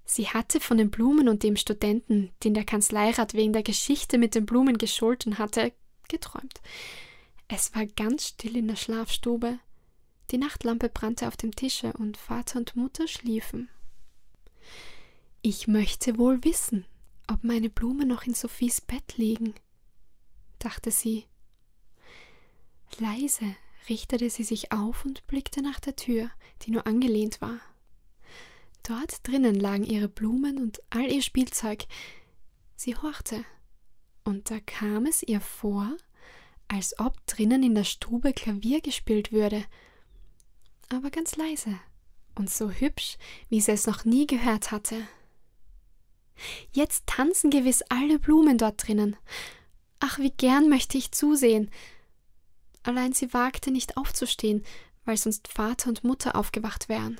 Sie 0.03 0.29
hatte 0.29 0.59
von 0.59 0.79
den 0.79 0.89
Blumen 0.89 1.29
und 1.29 1.43
dem 1.43 1.55
Studenten, 1.55 2.31
den 2.43 2.55
der 2.55 2.65
Kanzleirat 2.65 3.35
wegen 3.35 3.53
der 3.53 3.61
Geschichte 3.61 4.17
mit 4.17 4.33
den 4.33 4.47
Blumen 4.47 4.79
gescholten 4.79 5.37
hatte, 5.37 5.73
geträumt. 6.09 6.59
Es 7.47 7.75
war 7.75 7.85
ganz 7.85 8.29
still 8.29 8.57
in 8.57 8.67
der 8.67 8.77
Schlafstube. 8.77 9.59
Die 10.31 10.39
Nachtlampe 10.39 10.89
brannte 10.89 11.27
auf 11.27 11.37
dem 11.37 11.55
Tische 11.55 11.93
und 11.93 12.17
Vater 12.17 12.57
und 12.57 12.75
Mutter 12.75 13.07
schliefen. 13.07 13.69
Ich 15.43 15.67
möchte 15.67 16.17
wohl 16.17 16.43
wissen, 16.43 16.83
ob 17.31 17.43
meine 17.43 17.69
Blumen 17.69 18.07
noch 18.07 18.23
in 18.23 18.33
Sophies 18.33 18.81
Bett 18.81 19.17
liegen, 19.17 19.53
dachte 20.57 20.89
sie. 20.89 21.27
Leise 22.99 23.55
richtete 23.89 24.29
sie 24.29 24.43
sich 24.43 24.71
auf 24.71 25.05
und 25.05 25.25
blickte 25.27 25.61
nach 25.61 25.79
der 25.79 25.95
Tür, 25.95 26.31
die 26.61 26.71
nur 26.71 26.87
angelehnt 26.87 27.41
war. 27.41 27.59
Dort 28.83 29.27
drinnen 29.27 29.55
lagen 29.55 29.83
ihre 29.83 30.07
Blumen 30.07 30.59
und 30.59 30.79
all 30.89 31.11
ihr 31.11 31.21
Spielzeug. 31.21 31.85
Sie 32.75 32.95
horchte 32.95 33.43
und 34.23 34.51
da 34.51 34.59
kam 34.59 35.05
es 35.05 35.23
ihr 35.23 35.41
vor, 35.41 35.95
als 36.67 36.99
ob 36.99 37.25
drinnen 37.27 37.63
in 37.63 37.75
der 37.75 37.83
Stube 37.83 38.33
Klavier 38.33 38.81
gespielt 38.81 39.31
würde, 39.31 39.63
aber 40.89 41.09
ganz 41.09 41.35
leise 41.35 41.79
und 42.35 42.49
so 42.49 42.69
hübsch, 42.69 43.17
wie 43.49 43.61
sie 43.61 43.71
es 43.71 43.87
noch 43.87 44.05
nie 44.05 44.27
gehört 44.27 44.71
hatte. 44.71 45.07
Jetzt 46.71 47.07
tanzen 47.07 47.49
gewiss 47.49 47.81
alle 47.89 48.19
Blumen 48.19 48.57
dort 48.57 48.85
drinnen. 48.85 49.15
Ach, 49.99 50.19
wie 50.19 50.31
gern 50.31 50.69
möchte 50.69 50.97
ich 50.97 51.11
zusehen. 51.11 51.71
Allein 52.85 53.13
sie 53.13 53.33
wagte 53.33 53.71
nicht 53.71 53.97
aufzustehen, 53.97 54.63
weil 55.05 55.17
sonst 55.17 55.47
Vater 55.47 55.89
und 55.89 56.03
Mutter 56.03 56.35
aufgewacht 56.35 56.87
wären. 56.87 57.19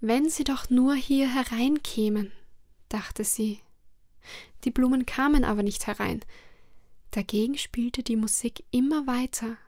Wenn 0.00 0.30
sie 0.30 0.44
doch 0.44 0.70
nur 0.70 0.94
hier 0.94 1.32
hereinkämen, 1.32 2.32
dachte 2.88 3.22
sie. 3.22 3.60
Die 4.64 4.70
Blumen 4.70 5.04
kamen 5.04 5.44
aber 5.44 5.62
nicht 5.62 5.86
herein. 5.86 6.20
Dagegen 7.10 7.58
spielte 7.58 8.02
die 8.02 8.16
Musik 8.16 8.64
immer 8.70 9.06
weiter. 9.06 9.58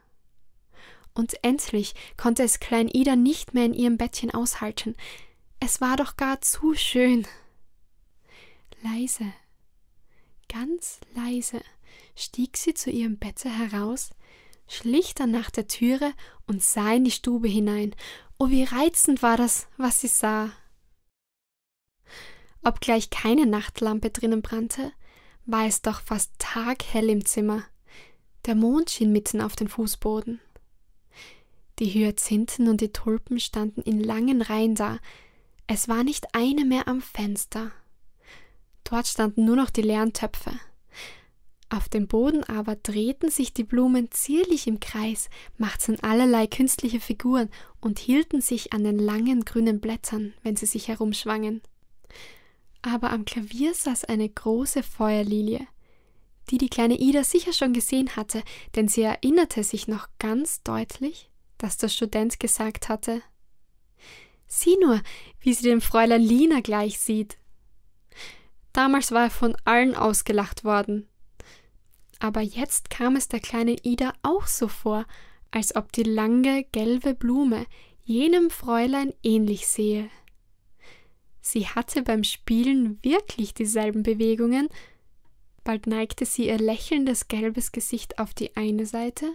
Und 1.13 1.43
endlich 1.43 1.93
konnte 2.17 2.43
es 2.43 2.59
Klein 2.59 2.87
Ida 2.87 3.15
nicht 3.15 3.53
mehr 3.53 3.65
in 3.65 3.75
ihrem 3.75 3.97
Bettchen 3.97 4.31
aushalten. 4.31 4.95
Es 5.59 5.81
war 5.81 5.97
doch 5.97 6.17
gar 6.17 6.41
zu 6.41 6.73
schön. 6.73 7.27
Leise, 8.81 9.33
ganz 10.49 10.99
leise 11.15 11.61
stieg 12.15 12.57
sie 12.57 12.73
zu 12.73 12.89
ihrem 12.89 13.17
Bette 13.17 13.49
heraus, 13.49 14.11
schlich 14.67 15.15
dann 15.15 15.31
nach 15.31 15.49
der 15.49 15.67
Türe 15.67 16.13
und 16.45 16.63
sah 16.63 16.93
in 16.93 17.05
die 17.05 17.11
Stube 17.11 17.47
hinein. 17.47 17.95
Oh, 18.37 18.49
wie 18.49 18.63
reizend 18.63 19.23
war 19.23 19.37
das, 19.37 19.67
was 19.77 20.01
sie 20.01 20.07
sah. 20.07 20.51
Obgleich 22.63 23.09
keine 23.09 23.45
Nachtlampe 23.45 24.09
drinnen 24.09 24.41
brannte, 24.41 24.91
war 25.45 25.65
es 25.65 25.81
doch 25.81 26.01
fast 26.01 26.33
taghell 26.37 27.09
im 27.09 27.25
Zimmer. 27.25 27.63
Der 28.45 28.55
Mond 28.55 28.89
schien 28.89 29.11
mitten 29.11 29.41
auf 29.41 29.55
den 29.55 29.67
Fußboden. 29.67 30.39
Die 31.79 31.89
Hyazinthen 31.89 32.67
und 32.67 32.81
die 32.81 32.91
Tulpen 32.91 33.39
standen 33.39 33.81
in 33.81 34.03
langen 34.03 34.41
Reihen 34.41 34.75
da. 34.75 34.99
Es 35.67 35.87
war 35.87 36.03
nicht 36.03 36.33
eine 36.33 36.65
mehr 36.65 36.87
am 36.87 37.01
Fenster. 37.01 37.71
Dort 38.83 39.07
standen 39.07 39.45
nur 39.45 39.55
noch 39.55 39.69
die 39.69 39.81
leeren 39.81 40.13
Töpfe. 40.13 40.51
Auf 41.69 41.89
dem 41.89 42.07
Boden 42.07 42.43
aber 42.45 42.75
drehten 42.75 43.29
sich 43.29 43.53
die 43.53 43.65
Blumen 43.65 44.09
zierlich 44.11 44.67
im 44.67 44.79
Kreis, 44.79 45.29
machten 45.57 45.99
allerlei 46.01 46.47
künstliche 46.47 46.99
Figuren 47.01 47.49
und 47.81 47.99
hielten 47.99 48.41
sich 48.41 48.71
an 48.71 48.83
den 48.83 48.99
langen 48.99 49.43
grünen 49.43 49.81
Blättern, 49.81 50.33
wenn 50.43 50.55
sie 50.55 50.65
sich 50.65 50.87
herumschwangen 50.87 51.61
aber 52.81 53.11
am 53.11 53.25
Klavier 53.25 53.73
saß 53.73 54.05
eine 54.05 54.27
große 54.27 54.83
Feuerlilie, 54.83 55.67
die 56.49 56.57
die 56.57 56.69
kleine 56.69 56.97
Ida 56.97 57.23
sicher 57.23 57.53
schon 57.53 57.73
gesehen 57.73 58.15
hatte, 58.15 58.43
denn 58.75 58.87
sie 58.87 59.01
erinnerte 59.01 59.63
sich 59.63 59.87
noch 59.87 60.07
ganz 60.19 60.63
deutlich, 60.63 61.29
dass 61.57 61.77
der 61.77 61.89
Student 61.89 62.39
gesagt 62.39 62.89
hatte 62.89 63.21
Sieh 64.49 64.77
nur, 64.81 65.01
wie 65.41 65.53
sie 65.53 65.63
dem 65.63 65.81
Fräulein 65.81 66.21
Lina 66.21 66.61
gleich 66.61 66.99
sieht. 66.99 67.37
Damals 68.71 69.11
war 69.11 69.23
er 69.23 69.29
von 69.29 69.57
allen 69.65 69.93
ausgelacht 69.93 70.63
worden. 70.63 71.09
Aber 72.19 72.41
jetzt 72.41 72.89
kam 72.89 73.15
es 73.15 73.27
der 73.27 73.39
kleinen 73.39 73.77
Ida 73.83 74.13
auch 74.23 74.47
so 74.47 74.67
vor, 74.67 75.05
als 75.51 75.75
ob 75.75 75.91
die 75.91 76.03
lange 76.03 76.63
gelbe 76.71 77.13
Blume 77.13 77.65
jenem 78.03 78.49
Fräulein 78.49 79.13
ähnlich 79.23 79.67
sehe. 79.67 80.09
Sie 81.41 81.67
hatte 81.67 82.01
beim 82.01 82.23
Spielen 82.23 82.99
wirklich 83.03 83.53
dieselben 83.53 84.03
Bewegungen. 84.03 84.67
Bald 85.63 85.87
neigte 85.87 86.25
sie 86.25 86.47
ihr 86.47 86.57
lächelndes 86.57 87.27
gelbes 87.27 87.71
Gesicht 87.71 88.19
auf 88.19 88.33
die 88.33 88.55
eine 88.55 88.85
Seite, 88.85 89.33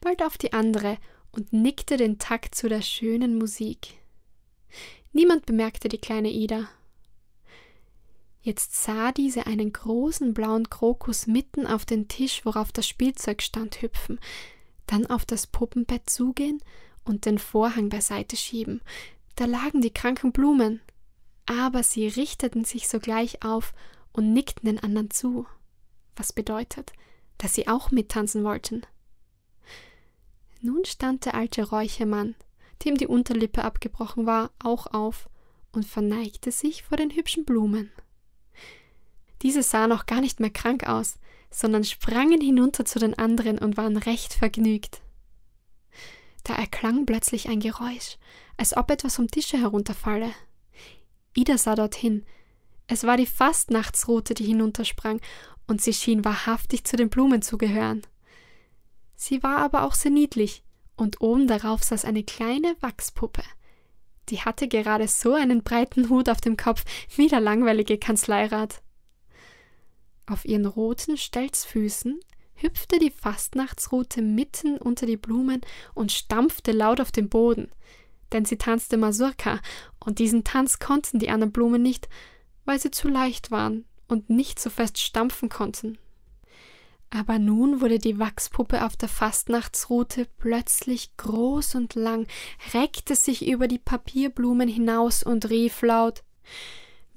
bald 0.00 0.22
auf 0.22 0.38
die 0.38 0.52
andere 0.52 0.98
und 1.32 1.52
nickte 1.52 1.96
den 1.96 2.18
Takt 2.18 2.54
zu 2.54 2.68
der 2.68 2.82
schönen 2.82 3.38
Musik. 3.38 3.98
Niemand 5.12 5.46
bemerkte 5.46 5.88
die 5.88 5.98
kleine 5.98 6.30
Ida. 6.30 6.68
Jetzt 8.42 8.82
sah 8.82 9.12
diese 9.12 9.46
einen 9.46 9.72
großen 9.72 10.32
blauen 10.32 10.70
Krokus 10.70 11.26
mitten 11.26 11.66
auf 11.66 11.84
den 11.84 12.08
Tisch, 12.08 12.44
worauf 12.46 12.72
das 12.72 12.88
Spielzeug 12.88 13.42
stand, 13.42 13.82
hüpfen, 13.82 14.18
dann 14.86 15.06
auf 15.06 15.26
das 15.26 15.46
Puppenbett 15.46 16.08
zugehen 16.08 16.62
und 17.04 17.26
den 17.26 17.38
Vorhang 17.38 17.90
beiseite 17.90 18.36
schieben. 18.36 18.80
Da 19.36 19.44
lagen 19.44 19.82
die 19.82 19.92
kranken 19.92 20.32
Blumen, 20.32 20.80
aber 21.44 21.82
sie 21.82 22.08
richteten 22.08 22.64
sich 22.64 22.88
sogleich 22.88 23.44
auf 23.44 23.74
und 24.12 24.32
nickten 24.32 24.66
den 24.66 24.82
anderen 24.82 25.10
zu, 25.10 25.46
was 26.16 26.32
bedeutet, 26.32 26.92
dass 27.38 27.54
sie 27.54 27.68
auch 27.68 27.90
mittanzen 27.90 28.42
wollten. 28.42 28.82
Nun 30.62 30.84
stand 30.84 31.24
der 31.26 31.34
alte 31.34 31.68
Räuchermann, 31.68 32.34
dem 32.84 32.96
die 32.96 33.06
Unterlippe 33.06 33.64
abgebrochen 33.64 34.26
war, 34.26 34.50
auch 34.58 34.86
auf 34.86 35.28
und 35.72 35.86
verneigte 35.86 36.50
sich 36.50 36.82
vor 36.82 36.96
den 36.96 37.10
hübschen 37.10 37.44
Blumen. 37.44 37.90
Diese 39.42 39.62
sahen 39.62 39.92
auch 39.92 40.06
gar 40.06 40.20
nicht 40.20 40.40
mehr 40.40 40.50
krank 40.50 40.86
aus, 40.86 41.18
sondern 41.50 41.84
sprangen 41.84 42.40
hinunter 42.40 42.84
zu 42.84 42.98
den 42.98 43.18
anderen 43.18 43.58
und 43.58 43.76
waren 43.76 43.96
recht 43.96 44.34
vergnügt. 44.34 45.00
Da 46.44 46.54
erklang 46.54 47.06
plötzlich 47.06 47.48
ein 47.48 47.60
Geräusch, 47.60 48.18
als 48.56 48.76
ob 48.76 48.90
etwas 48.90 49.16
vom 49.16 49.28
Tische 49.28 49.58
herunterfalle. 49.58 50.32
Ida 51.34 51.58
sah 51.58 51.74
dorthin. 51.74 52.24
Es 52.86 53.04
war 53.04 53.16
die 53.16 53.26
Fastnachtsrute, 53.26 54.34
die 54.34 54.44
hinuntersprang, 54.44 55.20
und 55.66 55.80
sie 55.80 55.92
schien 55.92 56.24
wahrhaftig 56.24 56.84
zu 56.84 56.96
den 56.96 57.08
Blumen 57.10 57.42
zu 57.42 57.56
gehören. 57.56 58.02
Sie 59.14 59.42
war 59.42 59.58
aber 59.58 59.84
auch 59.84 59.94
sehr 59.94 60.10
niedlich, 60.10 60.64
und 60.96 61.20
oben 61.20 61.46
darauf 61.46 61.82
saß 61.82 62.04
eine 62.04 62.24
kleine 62.24 62.74
Wachspuppe. 62.80 63.42
Die 64.28 64.40
hatte 64.40 64.68
gerade 64.68 65.08
so 65.08 65.34
einen 65.34 65.62
breiten 65.62 66.08
Hut 66.08 66.28
auf 66.28 66.40
dem 66.40 66.56
Kopf 66.56 66.84
wie 67.16 67.28
der 67.28 67.40
langweilige 67.40 67.98
Kanzleirat. 67.98 68.82
Auf 70.26 70.44
ihren 70.44 70.66
roten 70.66 71.16
Stelzfüßen 71.16 72.20
hüpfte 72.54 72.98
die 72.98 73.10
Fastnachtsrute 73.10 74.22
mitten 74.22 74.76
unter 74.78 75.06
die 75.06 75.16
Blumen 75.16 75.60
und 75.94 76.12
stampfte 76.12 76.72
laut 76.72 77.00
auf 77.00 77.10
den 77.10 77.28
Boden, 77.28 77.70
denn 78.32 78.44
sie 78.44 78.58
tanzte 78.58 78.96
Masurka, 78.96 79.60
und 79.98 80.18
diesen 80.18 80.44
Tanz 80.44 80.78
konnten 80.78 81.18
die 81.18 81.30
anderen 81.30 81.52
Blumen 81.52 81.82
nicht, 81.82 82.08
weil 82.64 82.78
sie 82.78 82.90
zu 82.90 83.08
leicht 83.08 83.50
waren 83.50 83.84
und 84.08 84.30
nicht 84.30 84.60
so 84.60 84.70
fest 84.70 84.98
stampfen 84.98 85.48
konnten. 85.48 85.98
Aber 87.10 87.40
nun 87.40 87.80
wurde 87.80 87.98
die 87.98 88.20
Wachspuppe 88.20 88.84
auf 88.84 88.96
der 88.96 89.08
Fastnachtsrute 89.08 90.28
plötzlich 90.38 91.16
groß 91.16 91.74
und 91.74 91.96
lang, 91.96 92.28
reckte 92.72 93.16
sich 93.16 93.48
über 93.48 93.66
die 93.66 93.80
Papierblumen 93.80 94.68
hinaus 94.68 95.24
und 95.24 95.50
rief 95.50 95.82
laut 95.82 96.22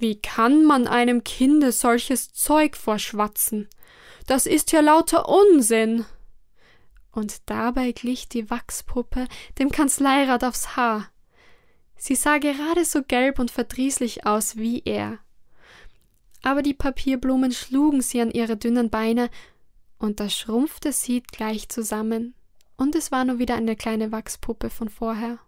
Wie 0.03 0.19
kann 0.19 0.65
man 0.65 0.85
einem 0.85 1.23
Kinde 1.23 1.71
solches 1.71 2.33
Zeug 2.33 2.75
vorschwatzen? 2.75 3.69
Das 4.27 4.47
ist 4.47 4.73
ja 4.73 4.81
lauter 4.81 5.29
Unsinn. 5.29 6.03
Und 7.13 7.49
dabei 7.49 7.93
glich 7.93 8.27
die 8.27 8.49
Wachspuppe 8.49 9.29
dem 9.59 9.71
Kanzleirat 9.71 10.43
aufs 10.43 10.75
Haar. 10.75 11.09
Sie 11.95 12.15
sah 12.15 12.39
gerade 12.39 12.83
so 12.83 13.01
gelb 13.01 13.39
und 13.39 13.49
verdrießlich 13.49 14.25
aus 14.25 14.57
wie 14.57 14.81
er. 14.83 15.19
Aber 16.41 16.63
die 16.63 16.73
Papierblumen 16.73 17.53
schlugen 17.53 18.01
sie 18.01 18.19
an 18.19 18.31
ihre 18.31 18.57
dünnen 18.57 18.89
Beine 18.89 19.29
und 19.99 20.19
da 20.19 20.27
schrumpfte 20.27 20.91
sie 20.91 21.23
gleich 21.23 21.69
zusammen, 21.69 22.35
und 22.75 22.93
es 22.95 23.13
war 23.13 23.23
nur 23.23 23.39
wieder 23.39 23.55
eine 23.55 23.77
kleine 23.77 24.11
Wachspuppe 24.11 24.69
von 24.69 24.89
vorher. 24.89 25.39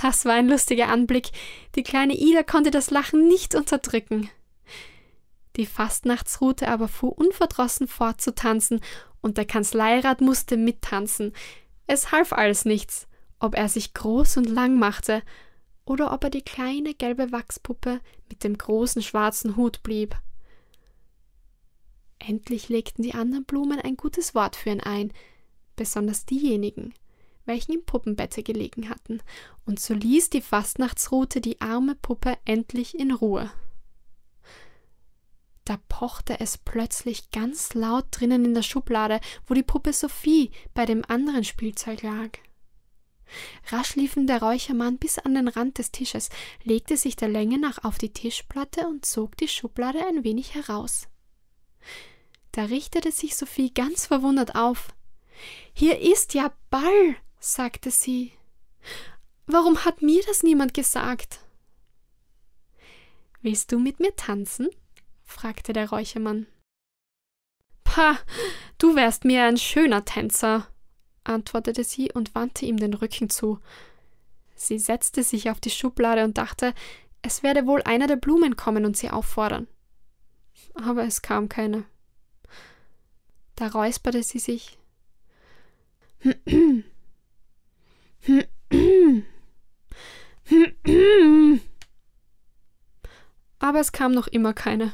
Das 0.00 0.24
war 0.24 0.34
ein 0.34 0.48
lustiger 0.48 0.88
Anblick. 0.88 1.30
Die 1.74 1.82
kleine 1.82 2.14
Ida 2.14 2.42
konnte 2.42 2.70
das 2.70 2.90
Lachen 2.90 3.28
nicht 3.28 3.54
unterdrücken. 3.54 4.30
Die 5.56 5.66
Fastnachtsrute 5.66 6.68
aber 6.68 6.88
fuhr 6.88 7.16
unverdrossen 7.16 7.86
fort 7.86 8.20
zu 8.20 8.34
tanzen, 8.34 8.80
und 9.20 9.38
der 9.38 9.46
Kanzleirat 9.46 10.20
musste 10.20 10.58
mittanzen. 10.58 11.32
Es 11.86 12.12
half 12.12 12.32
alles 12.32 12.66
nichts, 12.66 13.06
ob 13.38 13.54
er 13.56 13.68
sich 13.68 13.94
groß 13.94 14.36
und 14.36 14.48
lang 14.48 14.78
machte, 14.78 15.22
oder 15.86 16.12
ob 16.12 16.24
er 16.24 16.30
die 16.30 16.42
kleine 16.42 16.94
gelbe 16.94 17.32
Wachspuppe 17.32 18.00
mit 18.28 18.44
dem 18.44 18.58
großen 18.58 19.02
schwarzen 19.02 19.56
Hut 19.56 19.82
blieb. 19.82 20.16
Endlich 22.18 22.68
legten 22.68 23.02
die 23.02 23.14
anderen 23.14 23.44
Blumen 23.44 23.80
ein 23.80 23.96
gutes 23.96 24.34
Wort 24.34 24.56
für 24.56 24.70
ihn 24.70 24.80
ein, 24.80 25.12
besonders 25.76 26.24
diejenigen, 26.24 26.94
welchen 27.44 27.72
im 27.72 27.84
Puppenbette 27.84 28.42
gelegen 28.42 28.88
hatten, 28.88 29.20
und 29.66 29.80
so 29.80 29.94
ließ 29.94 30.30
die 30.30 30.42
Fastnachtsrute 30.42 31.40
die 31.40 31.60
arme 31.60 31.94
Puppe 31.94 32.38
endlich 32.44 32.98
in 32.98 33.12
Ruhe. 33.12 33.50
Da 35.64 35.78
pochte 35.88 36.40
es 36.40 36.58
plötzlich 36.58 37.30
ganz 37.30 37.72
laut 37.74 38.06
drinnen 38.10 38.44
in 38.44 38.54
der 38.54 38.62
Schublade, 38.62 39.20
wo 39.46 39.54
die 39.54 39.62
Puppe 39.62 39.92
Sophie 39.92 40.50
bei 40.74 40.84
dem 40.84 41.02
anderen 41.08 41.44
Spielzeug 41.44 42.02
lag. 42.02 42.30
Rasch 43.68 43.96
liefen 43.96 44.26
der 44.26 44.42
Räuchermann 44.42 44.98
bis 44.98 45.18
an 45.18 45.34
den 45.34 45.48
Rand 45.48 45.78
des 45.78 45.90
Tisches, 45.90 46.28
legte 46.62 46.98
sich 46.98 47.16
der 47.16 47.28
Länge 47.28 47.58
nach 47.58 47.82
auf 47.82 47.96
die 47.96 48.12
Tischplatte 48.12 48.86
und 48.86 49.06
zog 49.06 49.36
die 49.38 49.48
Schublade 49.48 50.06
ein 50.06 50.22
wenig 50.22 50.54
heraus. 50.54 51.08
Da 52.52 52.64
richtete 52.64 53.10
sich 53.10 53.34
Sophie 53.34 53.72
ganz 53.72 54.06
verwundert 54.06 54.54
auf. 54.54 54.94
Hier 55.72 55.98
ist 55.98 56.34
ja 56.34 56.52
Ball, 56.70 57.16
sagte 57.44 57.90
sie. 57.90 58.32
Warum 59.46 59.84
hat 59.84 60.00
mir 60.00 60.22
das 60.26 60.42
niemand 60.42 60.72
gesagt? 60.72 61.40
Willst 63.42 63.70
du 63.70 63.78
mit 63.78 64.00
mir 64.00 64.16
tanzen? 64.16 64.70
fragte 65.24 65.74
der 65.74 65.90
Räuchermann. 65.90 66.46
Pah, 67.84 68.18
du 68.78 68.96
wärst 68.96 69.24
mir 69.24 69.44
ein 69.44 69.58
schöner 69.58 70.04
Tänzer, 70.06 70.66
antwortete 71.22 71.84
sie 71.84 72.10
und 72.10 72.34
wandte 72.34 72.64
ihm 72.64 72.78
den 72.78 72.94
Rücken 72.94 73.28
zu. 73.28 73.60
Sie 74.54 74.78
setzte 74.78 75.22
sich 75.22 75.50
auf 75.50 75.60
die 75.60 75.70
Schublade 75.70 76.24
und 76.24 76.38
dachte, 76.38 76.72
es 77.20 77.42
werde 77.42 77.66
wohl 77.66 77.82
einer 77.82 78.06
der 78.06 78.16
Blumen 78.16 78.56
kommen 78.56 78.86
und 78.86 78.96
sie 78.96 79.10
auffordern. 79.10 79.68
Aber 80.74 81.04
es 81.04 81.20
kam 81.20 81.50
keine. 81.50 81.84
Da 83.54 83.68
räusperte 83.68 84.22
sie 84.22 84.38
sich. 84.38 84.78
Aber 93.58 93.80
es 93.80 93.92
kam 93.92 94.12
noch 94.12 94.26
immer 94.28 94.52
keine. 94.54 94.92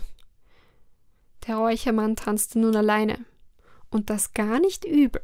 Der 1.47 1.57
Räuchermann 1.57 2.17
tanzte 2.17 2.59
nun 2.59 2.77
alleine, 2.77 3.25
und 3.91 4.11
das 4.11 4.35
gar 4.35 4.61
nicht 4.61 4.85
übel. 4.85 5.23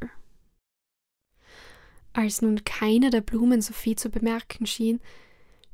Als 2.13 2.41
nun 2.41 2.63
keine 2.63 3.09
der 3.09 3.21
Blumen 3.21 3.61
Sophie 3.61 3.95
zu 3.95 4.09
bemerken 4.09 4.65
schien, 4.65 4.99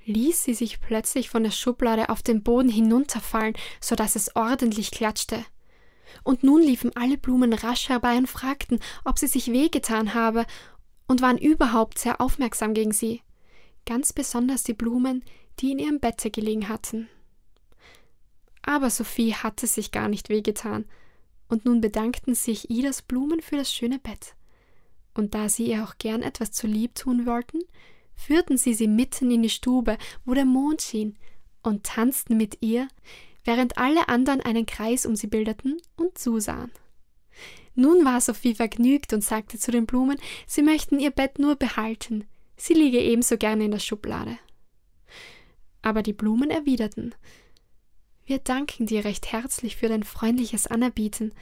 ließ 0.06 0.44
sie 0.44 0.54
sich 0.54 0.82
plötzlich 0.82 1.30
von 1.30 1.44
der 1.44 1.52
Schublade 1.52 2.10
auf 2.10 2.22
den 2.22 2.44
Boden 2.44 2.70
hinunterfallen, 2.70 3.56
so 3.80 3.96
dass 3.96 4.18
es 4.18 4.36
ordentlich 4.36 4.92
klatschte 4.92 5.46
und 6.24 6.44
nun 6.44 6.62
liefen 6.62 6.92
alle 6.96 7.18
Blumen 7.18 7.54
rasch 7.54 7.90
herbei 7.90 8.18
und 8.18 8.28
fragten, 8.28 8.80
ob 9.04 9.18
sie 9.18 9.28
sich 9.28 9.52
wehgetan 9.52 10.14
habe, 10.14 10.46
und 11.08 11.22
waren 11.22 11.38
überhaupt 11.38 12.00
sehr 12.00 12.22
aufmerksam 12.22 12.74
gegen 12.74 12.92
sie, 12.92 13.22
ganz 13.86 14.14
besonders 14.14 14.64
die 14.64 14.74
Blumen, 14.74 15.24
die 15.60 15.72
in 15.72 15.80
ihrem 15.80 16.00
Bette 16.00 16.32
gelegen 16.32 16.70
hatten. 16.70 17.08
Aber 18.62 18.90
Sophie 18.90 19.34
hatte 19.34 19.68
sich 19.68 19.92
gar 19.92 20.08
nicht 20.08 20.30
wehgetan, 20.30 20.86
und 21.50 21.66
nun 21.66 21.82
bedankten 21.82 22.34
sich 22.34 22.70
Idas 22.70 23.02
Blumen 23.02 23.42
für 23.42 23.58
das 23.58 23.72
schöne 23.72 24.00
Bett. 24.00 24.36
Und 25.14 25.36
da 25.36 25.50
sie 25.50 25.68
ihr 25.70 25.84
auch 25.84 25.98
gern 26.00 26.24
etwas 26.24 26.52
zu 26.52 26.66
lieb 26.66 26.96
tun 26.96 27.26
wollten, 27.26 27.60
führten 28.16 28.58
sie 28.58 28.74
sie 28.74 28.88
mitten 28.88 29.30
in 29.30 29.44
die 29.44 29.50
Stube, 29.50 29.98
wo 30.26 30.34
der 30.34 30.46
Mond 30.46 30.82
schien, 30.82 31.18
und 31.62 31.84
tanzten 31.84 32.38
mit 32.38 32.58
ihr, 32.62 32.88
während 33.46 33.78
alle 33.78 34.08
anderen 34.10 34.42
einen 34.42 34.66
Kreis 34.66 35.06
um 35.06 35.16
sie 35.16 35.28
bildeten 35.28 35.78
und 35.96 36.18
zusahen. 36.18 36.72
Nun 37.76 38.06
war 38.06 38.22
Sophie 38.22 38.56
vergnügt 38.56 39.14
und 39.14 39.24
sagte 39.24 39.58
zu 39.58 39.72
den 39.72 39.86
Blumen, 39.86 40.20
sie 40.46 40.62
möchten 40.62 41.00
ihr 41.00 41.12
Bett 41.12 41.40
nur 41.40 41.56
behalten, 41.56 42.26
sie 42.56 42.74
liege 42.74 43.02
ebenso 43.02 43.38
gerne 43.38 43.66
in 43.66 43.72
der 43.72 43.80
Schublade. 43.80 44.38
Aber 45.82 46.04
die 46.04 46.14
Blumen 46.14 46.52
erwiderten 46.52 47.16
Wir 48.26 48.40
danken 48.40 48.86
dir 48.86 49.06
recht 49.06 49.32
herzlich 49.32 49.76
für 49.76 49.90
dein 49.90 50.04
freundliches 50.04 50.68
Anerbieten, 50.68 51.34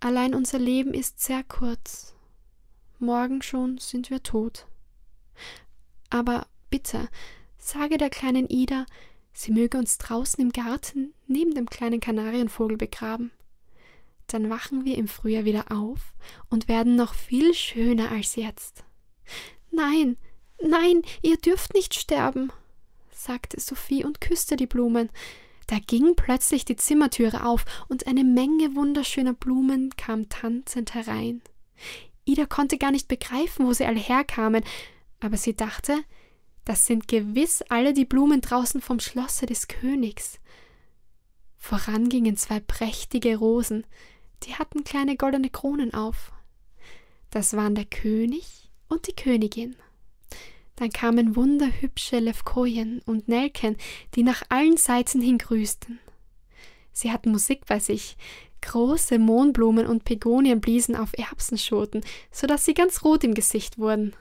allein 0.00 0.34
unser 0.34 0.58
Leben 0.58 0.94
ist 0.94 1.20
sehr 1.20 1.44
kurz. 1.44 2.14
Morgen 2.98 3.42
schon 3.42 3.78
sind 3.78 4.10
wir 4.10 4.22
tot. 4.22 4.66
Aber 6.08 6.46
bitte, 6.70 7.08
sage 7.58 7.98
der 7.98 8.10
kleinen 8.10 8.48
Ida, 8.48 8.86
sie 9.32 9.52
möge 9.52 9.76
uns 9.76 9.98
draußen 9.98 10.42
im 10.42 10.52
Garten 10.52 11.12
neben 11.26 11.54
dem 11.54 11.68
kleinen 11.68 12.00
Kanarienvogel 12.00 12.76
begraben. 12.76 13.32
Dann 14.26 14.50
wachen 14.50 14.84
wir 14.84 14.96
im 14.96 15.08
Frühjahr 15.08 15.44
wieder 15.44 15.70
auf 15.70 16.14
und 16.48 16.68
werden 16.68 16.96
noch 16.96 17.14
viel 17.14 17.54
schöner 17.54 18.10
als 18.10 18.36
jetzt. 18.36 18.84
Nein, 19.70 20.16
nein, 20.62 21.02
ihr 21.22 21.36
dürft 21.36 21.74
nicht 21.74 21.94
sterben, 21.94 22.52
sagte 23.10 23.60
Sophie 23.60 24.04
und 24.04 24.20
küsste 24.20 24.56
die 24.56 24.66
Blumen. 24.66 25.10
Da 25.66 25.78
ging 25.78 26.14
plötzlich 26.16 26.64
die 26.64 26.76
Zimmertüre 26.76 27.46
auf 27.46 27.64
und 27.88 28.06
eine 28.06 28.24
Menge 28.24 28.74
wunderschöner 28.74 29.34
Blumen 29.34 29.96
kam 29.96 30.28
tanzend 30.28 30.94
herein. 30.94 31.40
Ida 32.24 32.46
konnte 32.46 32.78
gar 32.78 32.90
nicht 32.90 33.08
begreifen, 33.08 33.66
wo 33.66 33.72
sie 33.72 33.84
alle 33.84 33.98
herkamen, 33.98 34.64
aber 35.20 35.36
sie 35.36 35.54
dachte, 35.54 35.98
das 36.64 36.86
sind 36.86 37.08
gewiss 37.08 37.62
alle 37.68 37.92
die 37.92 38.04
Blumen 38.04 38.40
draußen 38.40 38.80
vom 38.80 39.00
Schlosse 39.00 39.46
des 39.46 39.66
Königs. 39.66 40.38
Voran 41.62 42.08
gingen 42.08 42.36
zwei 42.36 42.58
prächtige 42.58 43.36
Rosen, 43.36 43.86
die 44.42 44.56
hatten 44.56 44.82
kleine 44.82 45.16
goldene 45.16 45.48
Kronen 45.48 45.94
auf. 45.94 46.32
Das 47.30 47.56
waren 47.56 47.76
der 47.76 47.84
König 47.84 48.68
und 48.88 49.06
die 49.06 49.14
Königin. 49.14 49.76
Dann 50.74 50.90
kamen 50.90 51.36
wunderhübsche 51.36 52.18
Levkojen 52.18 53.00
und 53.06 53.28
Nelken, 53.28 53.76
die 54.16 54.24
nach 54.24 54.42
allen 54.48 54.76
Seiten 54.76 55.20
hin 55.20 55.38
grüßten. 55.38 56.00
Sie 56.92 57.12
hatten 57.12 57.30
Musik 57.30 57.64
bei 57.66 57.78
sich, 57.78 58.16
große 58.60 59.20
Mohnblumen 59.20 59.86
und 59.86 60.04
Pegonien 60.04 60.60
bliesen 60.60 60.96
auf 60.96 61.16
Erbsenschoten, 61.16 62.04
so 62.32 62.48
dass 62.48 62.64
sie 62.64 62.74
ganz 62.74 63.04
rot 63.04 63.22
im 63.22 63.34
Gesicht 63.34 63.78
wurden. 63.78 64.16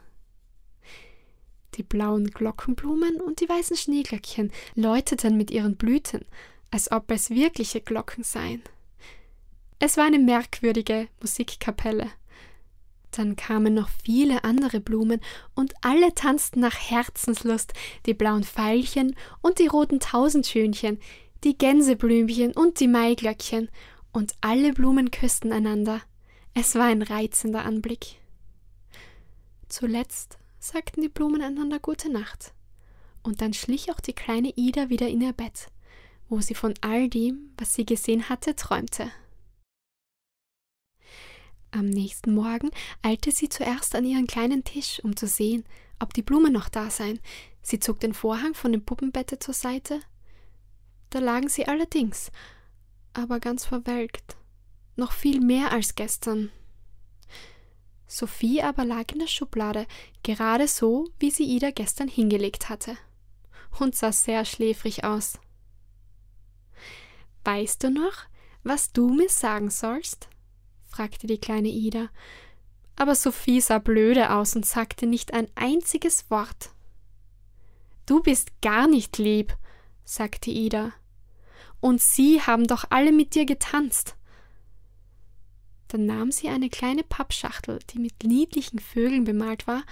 Die 1.74 1.84
blauen 1.84 2.30
Glockenblumen 2.30 3.20
und 3.20 3.42
die 3.42 3.50
weißen 3.50 3.78
Schneeglöckchen 3.78 4.52
läuteten 4.76 5.38
mit 5.38 5.50
ihren 5.50 5.76
Blüten, 5.76 6.24
als 6.72 6.92
ob 6.92 7.12
es 7.12 7.30
wirkliche 7.30 7.82
Glocken 7.82 8.24
seien. 8.24 8.64
Es 9.80 9.98
war 9.98 10.06
eine 10.06 10.20
merkwürdige 10.20 11.08
Musikkapelle. 11.20 12.10
Dann 13.12 13.36
kamen 13.36 13.74
noch 13.74 13.90
viele 14.04 14.44
andere 14.46 14.80
Blumen 14.80 15.20
und 15.54 15.74
alle 15.82 16.16
tanzten 16.16 16.62
nach 16.62 16.78
Herzenslust, 16.78 17.74
die 18.06 18.14
blauen 18.14 18.44
Veilchen 18.44 19.16
und 19.42 19.60
die 19.60 19.68
roten 19.68 20.00
Tausendschönchen, 20.00 21.00
die 21.44 21.58
Gänseblümchen 21.58 22.54
und 22.54 22.80
die 22.80 22.88
Maiglöckchen, 22.88 23.70
und 24.14 24.34
alle 24.42 24.74
Blumen 24.74 25.10
küssten 25.10 25.54
einander. 25.54 26.02
Es 26.54 26.76
war 26.76 26.86
ein 26.86 27.02
reizender 27.02 27.64
Anblick. 27.64 28.20
Zuletzt 29.70 30.38
sagten 30.60 31.02
die 31.02 31.10
Blumen 31.10 31.42
einander 31.42 31.80
gute 31.80 32.12
Nacht, 32.12 32.54
und 33.24 33.42
dann 33.42 33.54
schlich 33.54 33.92
auch 33.92 34.00
die 34.00 34.14
kleine 34.14 34.54
Ida 34.56 34.90
wieder 34.90 35.08
in 35.08 35.22
ihr 35.22 35.34
Bett, 35.34 35.68
wo 36.32 36.40
sie 36.40 36.56
von 36.56 36.74
all 36.80 37.10
dem, 37.10 37.52
was 37.58 37.76
sie 37.76 37.86
gesehen 37.86 38.30
hatte, 38.30 38.56
träumte. 38.56 39.12
Am 41.72 41.86
nächsten 41.86 42.34
Morgen 42.34 42.72
eilte 43.02 43.32
sie 43.32 43.50
zuerst 43.50 43.96
an 43.96 44.06
ihren 44.06 44.28
kleinen 44.28 44.64
Tisch, 44.64 45.02
um 45.04 45.18
zu 45.18 45.28
sehen, 45.28 45.66
ob 46.00 46.14
die 46.14 46.22
Blumen 46.22 46.54
noch 46.54 46.70
da 46.70 46.90
seien. 46.90 47.20
Sie 47.62 47.80
zog 47.80 48.00
den 48.00 48.14
Vorhang 48.14 48.54
von 48.54 48.72
dem 48.72 48.84
Puppenbette 48.84 49.40
zur 49.40 49.54
Seite. 49.54 50.00
Da 51.10 51.20
lagen 51.20 51.50
sie 51.50 51.68
allerdings, 51.68 52.32
aber 53.12 53.42
ganz 53.42 53.66
verwelkt. 53.66 54.38
Noch 54.96 55.12
viel 55.12 55.42
mehr 55.42 55.74
als 55.74 55.96
gestern. 55.96 56.50
Sophie 58.08 58.62
aber 58.62 58.86
lag 58.86 59.12
in 59.12 59.20
der 59.20 59.28
Schublade, 59.28 59.86
gerade 60.24 60.70
so, 60.70 61.10
wie 61.20 61.32
sie 61.32 61.44
Ida 61.44 61.72
gestern 61.72 62.08
hingelegt 62.08 62.70
hatte, 62.70 62.98
und 63.80 63.96
sah 63.96 64.14
sehr 64.14 64.46
schläfrig 64.46 65.04
aus. 65.04 65.38
Weißt 67.44 67.84
du 67.84 67.90
noch, 67.90 68.26
was 68.64 68.92
du 68.92 69.10
mir 69.10 69.30
sagen 69.30 69.70
sollst? 69.70 70.30
fragte 70.88 71.28
die 71.28 71.40
kleine 71.40 71.70
Ida. 71.70 72.10
Aber 72.96 73.16
Sophie 73.16 73.62
sah 73.62 73.80
blöde 73.80 74.32
aus 74.32 74.56
und 74.56 74.66
sagte 74.66 75.08
nicht 75.08 75.34
ein 75.34 75.48
einziges 75.56 76.30
Wort. 76.30 76.72
Du 78.06 78.22
bist 78.22 78.62
gar 78.62 78.88
nicht 78.88 79.18
lieb, 79.18 79.56
sagte 80.04 80.52
Ida. 80.52 80.94
Und 81.80 82.02
sie 82.02 82.42
haben 82.42 82.68
doch 82.68 82.86
alle 82.90 83.12
mit 83.12 83.34
dir 83.34 83.46
getanzt. 83.46 84.16
Dann 85.88 86.06
nahm 86.06 86.32
sie 86.32 86.48
eine 86.48 86.70
kleine 86.70 87.04
Pappschachtel, 87.04 87.80
die 87.90 88.00
mit 88.00 88.24
niedlichen 88.24 88.80
Vögeln 88.80 89.24
bemalt 89.24 89.66
war, 89.66 89.84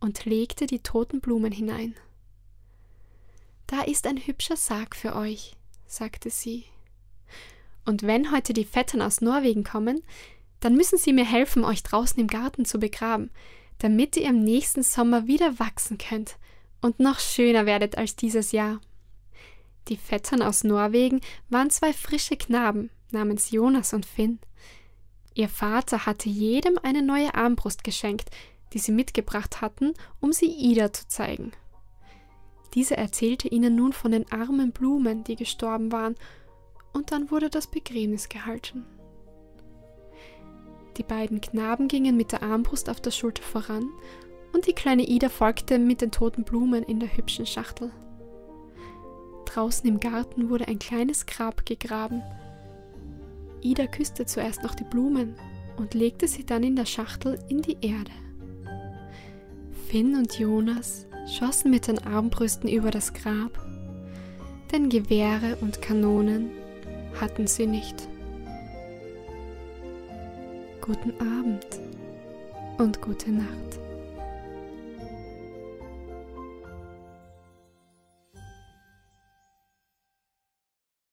und 0.00 0.24
legte 0.24 0.66
die 0.66 0.80
toten 0.80 1.20
Blumen 1.20 1.52
hinein. 1.52 1.94
Da 3.66 3.82
ist 3.82 4.06
ein 4.06 4.18
hübscher 4.18 4.56
Sarg 4.56 4.94
für 4.96 5.14
euch, 5.14 5.56
sagte 5.86 6.30
sie. 6.30 6.64
Und 7.84 8.02
wenn 8.02 8.32
heute 8.32 8.52
die 8.52 8.64
Vettern 8.64 9.02
aus 9.02 9.20
Norwegen 9.20 9.64
kommen, 9.64 10.02
dann 10.60 10.76
müssen 10.76 10.98
Sie 10.98 11.12
mir 11.12 11.24
helfen, 11.24 11.64
euch 11.64 11.82
draußen 11.82 12.20
im 12.20 12.28
Garten 12.28 12.64
zu 12.64 12.78
begraben, 12.78 13.30
damit 13.78 14.16
ihr 14.16 14.28
im 14.28 14.44
nächsten 14.44 14.82
Sommer 14.82 15.26
wieder 15.26 15.58
wachsen 15.58 15.98
könnt 15.98 16.36
und 16.80 17.00
noch 17.00 17.18
schöner 17.18 17.66
werdet 17.66 17.98
als 17.98 18.14
dieses 18.14 18.52
Jahr. 18.52 18.80
Die 19.88 19.96
Vettern 19.96 20.42
aus 20.42 20.62
Norwegen 20.62 21.20
waren 21.48 21.70
zwei 21.70 21.92
frische 21.92 22.36
Knaben 22.36 22.90
namens 23.10 23.50
Jonas 23.50 23.92
und 23.92 24.06
Finn. 24.06 24.38
Ihr 25.34 25.48
Vater 25.48 26.06
hatte 26.06 26.28
jedem 26.28 26.78
eine 26.82 27.02
neue 27.02 27.34
Armbrust 27.34 27.82
geschenkt, 27.82 28.30
die 28.72 28.78
sie 28.78 28.92
mitgebracht 28.92 29.60
hatten, 29.60 29.94
um 30.20 30.32
sie 30.32 30.46
Ida 30.46 30.92
zu 30.92 31.08
zeigen. 31.08 31.52
Diese 32.74 32.96
erzählte 32.96 33.48
ihnen 33.48 33.74
nun 33.74 33.92
von 33.92 34.12
den 34.12 34.30
armen 34.30 34.72
Blumen, 34.72 35.24
die 35.24 35.36
gestorben 35.36 35.92
waren, 35.92 36.14
und 36.92 37.12
dann 37.12 37.30
wurde 37.30 37.50
das 37.50 37.66
Begräbnis 37.66 38.28
gehalten. 38.28 38.84
Die 40.96 41.02
beiden 41.02 41.40
Knaben 41.40 41.88
gingen 41.88 42.16
mit 42.16 42.32
der 42.32 42.42
Armbrust 42.42 42.90
auf 42.90 43.00
der 43.00 43.10
Schulter 43.10 43.42
voran, 43.42 43.88
und 44.52 44.66
die 44.66 44.74
kleine 44.74 45.08
Ida 45.08 45.30
folgte 45.30 45.78
mit 45.78 46.02
den 46.02 46.10
toten 46.10 46.44
Blumen 46.44 46.82
in 46.82 47.00
der 47.00 47.16
hübschen 47.16 47.46
Schachtel. 47.46 47.90
Draußen 49.46 49.88
im 49.88 49.98
Garten 49.98 50.50
wurde 50.50 50.68
ein 50.68 50.78
kleines 50.78 51.24
Grab 51.26 51.64
gegraben. 51.64 52.22
Ida 53.62 53.86
küsste 53.86 54.26
zuerst 54.26 54.62
noch 54.62 54.74
die 54.74 54.84
Blumen 54.84 55.36
und 55.78 55.94
legte 55.94 56.28
sie 56.28 56.44
dann 56.44 56.62
in 56.62 56.76
der 56.76 56.84
Schachtel 56.84 57.38
in 57.48 57.62
die 57.62 57.78
Erde. 57.80 58.10
Finn 59.88 60.16
und 60.16 60.38
Jonas 60.38 61.06
schossen 61.26 61.70
mit 61.70 61.86
den 61.86 61.98
Armbrüsten 61.98 62.68
über 62.68 62.90
das 62.90 63.14
Grab, 63.14 63.58
denn 64.72 64.88
Gewehre 64.88 65.56
und 65.60 65.80
Kanonen 65.80 66.50
hatten 67.20 67.46
sie 67.46 67.66
nicht. 67.66 68.08
Guten 70.80 71.12
Abend 71.20 71.66
und 72.78 73.00
gute 73.00 73.30
Nacht. 73.30 73.81